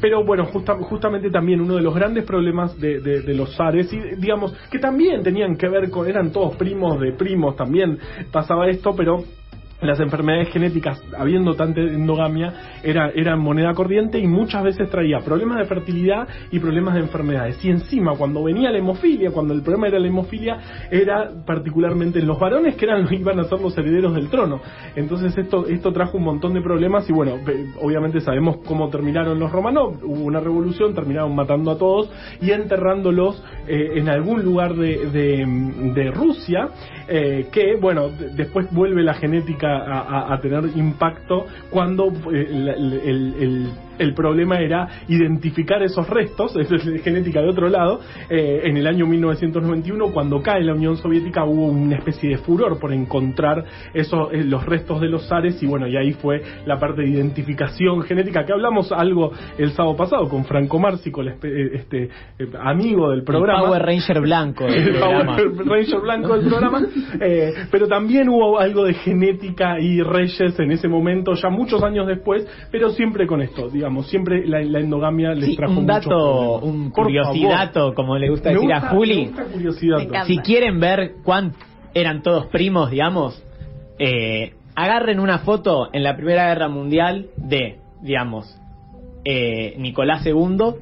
pero 0.00 0.24
bueno, 0.24 0.46
justamente 0.46 1.30
también 1.30 1.60
uno 1.60 1.76
de 1.76 1.82
los 1.82 1.94
grandes 1.94 2.24
problemas 2.24 2.78
de, 2.78 3.00
de 3.00 3.34
los 3.34 3.54
zares, 3.56 3.92
y 3.92 3.98
digamos, 4.16 4.52
que 4.70 4.78
también 4.78 5.22
tenían 5.22 5.56
que 5.56 5.68
ver 5.68 5.90
con, 5.90 6.08
eran 6.08 6.32
todos 6.32 6.56
primos 6.56 7.00
de 7.00 7.12
primos, 7.12 7.56
también 7.56 7.98
pasaba 8.30 8.68
esto, 8.68 8.94
pero 8.96 9.24
las 9.80 10.00
enfermedades 10.00 10.48
genéticas, 10.50 11.02
habiendo 11.16 11.54
tanta 11.54 11.80
endogamia, 11.80 12.52
era, 12.82 13.10
eran 13.14 13.40
moneda 13.40 13.74
corriente 13.74 14.18
y 14.18 14.26
muchas 14.26 14.62
veces 14.64 14.88
traía 14.90 15.20
problemas 15.20 15.58
de 15.58 15.66
fertilidad 15.66 16.28
y 16.50 16.58
problemas 16.58 16.94
de 16.94 17.00
enfermedades. 17.00 17.62
Y 17.64 17.70
encima, 17.70 18.16
cuando 18.16 18.42
venía 18.42 18.70
la 18.70 18.78
hemofilia, 18.78 19.30
cuando 19.30 19.54
el 19.54 19.62
problema 19.62 19.88
era 19.88 19.98
la 19.98 20.08
hemofilia, 20.08 20.58
era 20.90 21.30
particularmente 21.44 22.18
en 22.18 22.26
los 22.26 22.38
varones 22.38 22.76
que 22.76 22.84
eran 22.86 23.06
iban 23.12 23.40
a 23.40 23.44
ser 23.44 23.60
los 23.60 23.76
herederos 23.76 24.14
del 24.14 24.28
trono. 24.28 24.60
Entonces 24.94 25.36
esto, 25.36 25.66
esto 25.66 25.92
trajo 25.92 26.18
un 26.18 26.24
montón 26.24 26.54
de 26.54 26.60
problemas 26.60 27.08
y 27.08 27.12
bueno, 27.12 27.36
obviamente 27.80 28.20
sabemos 28.20 28.58
cómo 28.66 28.88
terminaron 28.88 29.38
los 29.38 29.50
romanos, 29.50 29.98
hubo 30.02 30.24
una 30.24 30.40
revolución, 30.40 30.94
terminaron 30.94 31.34
matando 31.34 31.72
a 31.72 31.78
todos 31.78 32.10
y 32.40 32.50
enterrándolos 32.50 33.42
eh, 33.66 33.90
en 33.96 34.08
algún 34.08 34.42
lugar 34.42 34.74
de, 34.74 35.06
de, 35.94 36.10
Rusia, 36.10 36.68
eh, 37.08 37.48
que 37.52 37.76
bueno, 37.80 38.08
después 38.08 38.68
vuelve 38.72 39.02
la 39.02 39.14
genética 39.14 39.65
a, 39.66 40.38
tener 40.40 40.76
impacto 40.76 41.46
cuando 41.70 42.12
eh, 42.32 42.46
el, 42.50 42.68
el 43.38 43.72
problema 44.14 44.58
era 44.58 44.88
identificar 45.08 45.82
esos 45.82 46.08
restos, 46.08 46.56
eso 46.56 46.74
es 46.94 47.02
genética 47.02 47.40
de 47.40 47.48
otro 47.48 47.68
lado. 47.68 48.00
Eh, 48.28 48.62
en 48.64 48.76
el 48.76 48.86
año 48.86 49.06
1991, 49.06 50.12
cuando 50.12 50.42
cae 50.42 50.62
la 50.62 50.74
Unión 50.74 50.96
Soviética, 50.96 51.44
hubo 51.44 51.66
una 51.66 51.96
especie 51.96 52.30
de 52.30 52.38
furor 52.38 52.78
por 52.78 52.92
encontrar 52.92 53.64
esos, 53.94 54.32
eh, 54.32 54.44
los 54.44 54.64
restos 54.64 55.00
de 55.00 55.08
los 55.08 55.28
zares 55.28 55.62
y 55.62 55.66
bueno, 55.66 55.86
y 55.86 55.96
ahí 55.96 56.12
fue 56.12 56.42
la 56.66 56.78
parte 56.78 57.02
de 57.02 57.08
identificación 57.08 58.02
genética, 58.02 58.44
que 58.44 58.52
hablamos 58.52 58.92
algo 58.92 59.32
el 59.58 59.70
sábado 59.72 59.96
pasado 59.96 60.28
con 60.28 60.44
Franco 60.44 60.78
Márcico, 60.78 61.22
eh, 61.22 61.70
este 61.74 62.08
amigo 62.60 63.10
del 63.10 63.22
programa. 63.22 63.60
El 63.60 63.66
Power 63.66 63.82
Ranger 63.82 64.20
blanco 64.20 64.64
del 64.64 64.90
programa. 64.90 65.36
Power 65.36 65.66
Ranger 65.66 66.00
blanco 66.00 66.38
del 66.38 66.46
programa. 66.48 66.86
pero 67.70 67.86
también 67.86 68.28
hubo 68.28 68.58
algo 68.58 68.84
de 68.84 68.94
genética 68.94 69.78
y 69.80 70.02
reyes 70.02 70.58
en 70.58 70.70
ese 70.70 70.88
momento, 70.88 71.34
ya 71.34 71.48
muchos 71.48 71.82
años 71.82 72.06
después, 72.06 72.46
pero 72.70 72.90
siempre 72.90 73.26
con 73.26 73.40
esto, 73.40 73.68
digamos 73.68 73.85
siempre 74.02 74.46
la, 74.46 74.60
endogamia 74.80 75.34
les 75.34 75.56
trajo 75.56 75.78
un 75.78 75.86
dato, 75.86 76.58
un 76.60 76.90
curiosidato, 76.90 77.94
como 77.94 78.16
le 78.16 78.30
gusta 78.30 78.50
decir 78.50 78.72
a 78.72 78.88
Juli. 78.88 79.32
Si 80.26 80.38
quieren 80.38 80.80
ver 80.80 81.14
cuántos 81.22 81.60
eran 81.94 82.22
todos 82.22 82.46
primos, 82.46 82.90
digamos, 82.90 83.42
eh, 83.98 84.52
agarren 84.74 85.18
una 85.18 85.38
foto 85.38 85.88
en 85.92 86.02
la 86.02 86.14
Primera 86.14 86.48
Guerra 86.48 86.68
Mundial 86.68 87.28
de, 87.36 87.78
digamos, 88.02 88.54
eh, 89.24 89.74
Nicolás 89.78 90.24
II, 90.26 90.74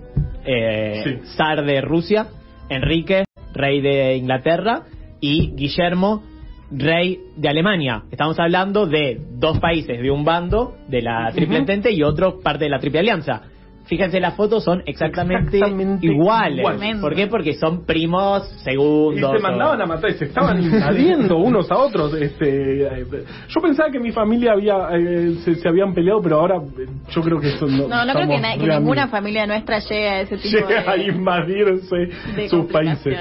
eh, 0.45 1.21
zar 1.37 1.64
de 1.64 1.81
Rusia, 1.81 2.27
Enrique, 2.69 3.25
rey 3.53 3.81
de 3.81 4.17
Inglaterra, 4.17 4.83
y 5.21 5.53
Guillermo, 5.55 6.23
rey 6.70 7.20
de 7.37 7.48
Alemania. 7.48 8.05
Estamos 8.11 8.38
hablando 8.38 8.87
de 8.87 9.20
dos 9.33 9.59
países 9.59 10.00
de 10.00 10.11
un 10.11 10.24
bando 10.24 10.77
de 10.88 11.03
la 11.03 11.31
Triple 11.33 11.59
Entente 11.59 11.90
y 11.92 12.03
otro 12.03 12.40
parte 12.40 12.64
de 12.64 12.70
la 12.70 12.79
Triple 12.79 13.00
Alianza. 13.00 13.42
Fíjense, 13.87 14.18
las 14.18 14.35
fotos 14.35 14.64
son 14.64 14.83
exactamente, 14.87 15.61
iguales. 16.00 16.64
¿Por 17.03 17.14
qué? 17.14 17.27
Porque 17.27 17.53
son 17.53 17.85
primos 17.85 18.48
segundos. 18.62 19.35
Y 19.35 19.37
se 19.37 19.42
mandaban 19.42 19.83
a 19.83 19.85
matar, 19.85 20.11
se 20.14 20.24
estaban 20.24 20.62
invadiendo 20.62 21.37
unos 21.37 21.70
a 21.70 21.77
otros. 21.77 22.14
Este, 22.14 22.87
eh, 22.87 23.05
yo 23.48 23.61
pensaba 23.61 23.90
que 23.90 24.00
mi 24.00 24.11
familia 24.11 24.53
había 24.53 24.88
eh, 24.96 25.35
se, 25.44 25.68
habían 25.68 25.92
peleado, 25.92 26.22
pero 26.22 26.40
ahora 26.40 26.57
eh, 26.57 26.87
yo 27.11 27.20
creo 27.20 27.38
que 27.38 27.48
eso 27.48 27.66
no. 27.66 27.87
No, 27.87 28.07
no 28.07 28.12
creo 28.14 28.29
que, 28.29 28.66
ninguna 28.66 29.09
familia 29.09 29.46
nuestra 29.46 29.81
llegue 29.81 30.09
a 30.09 30.20
ese 30.22 30.38
tipo 30.38 30.57
Llega 30.57 30.90
a 30.90 30.96
invadirse 30.96 32.09
sus 32.48 32.64
países. 32.72 33.18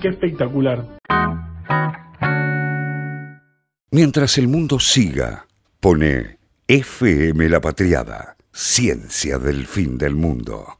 Qué 0.00 0.08
espectacular. 0.08 0.84
Mientras 3.94 4.38
el 4.38 4.48
mundo 4.48 4.80
siga, 4.80 5.46
pone 5.78 6.38
FM 6.66 7.46
La 7.50 7.60
Patriada, 7.60 8.38
ciencia 8.50 9.36
del 9.36 9.66
fin 9.66 9.98
del 9.98 10.14
mundo. 10.14 10.78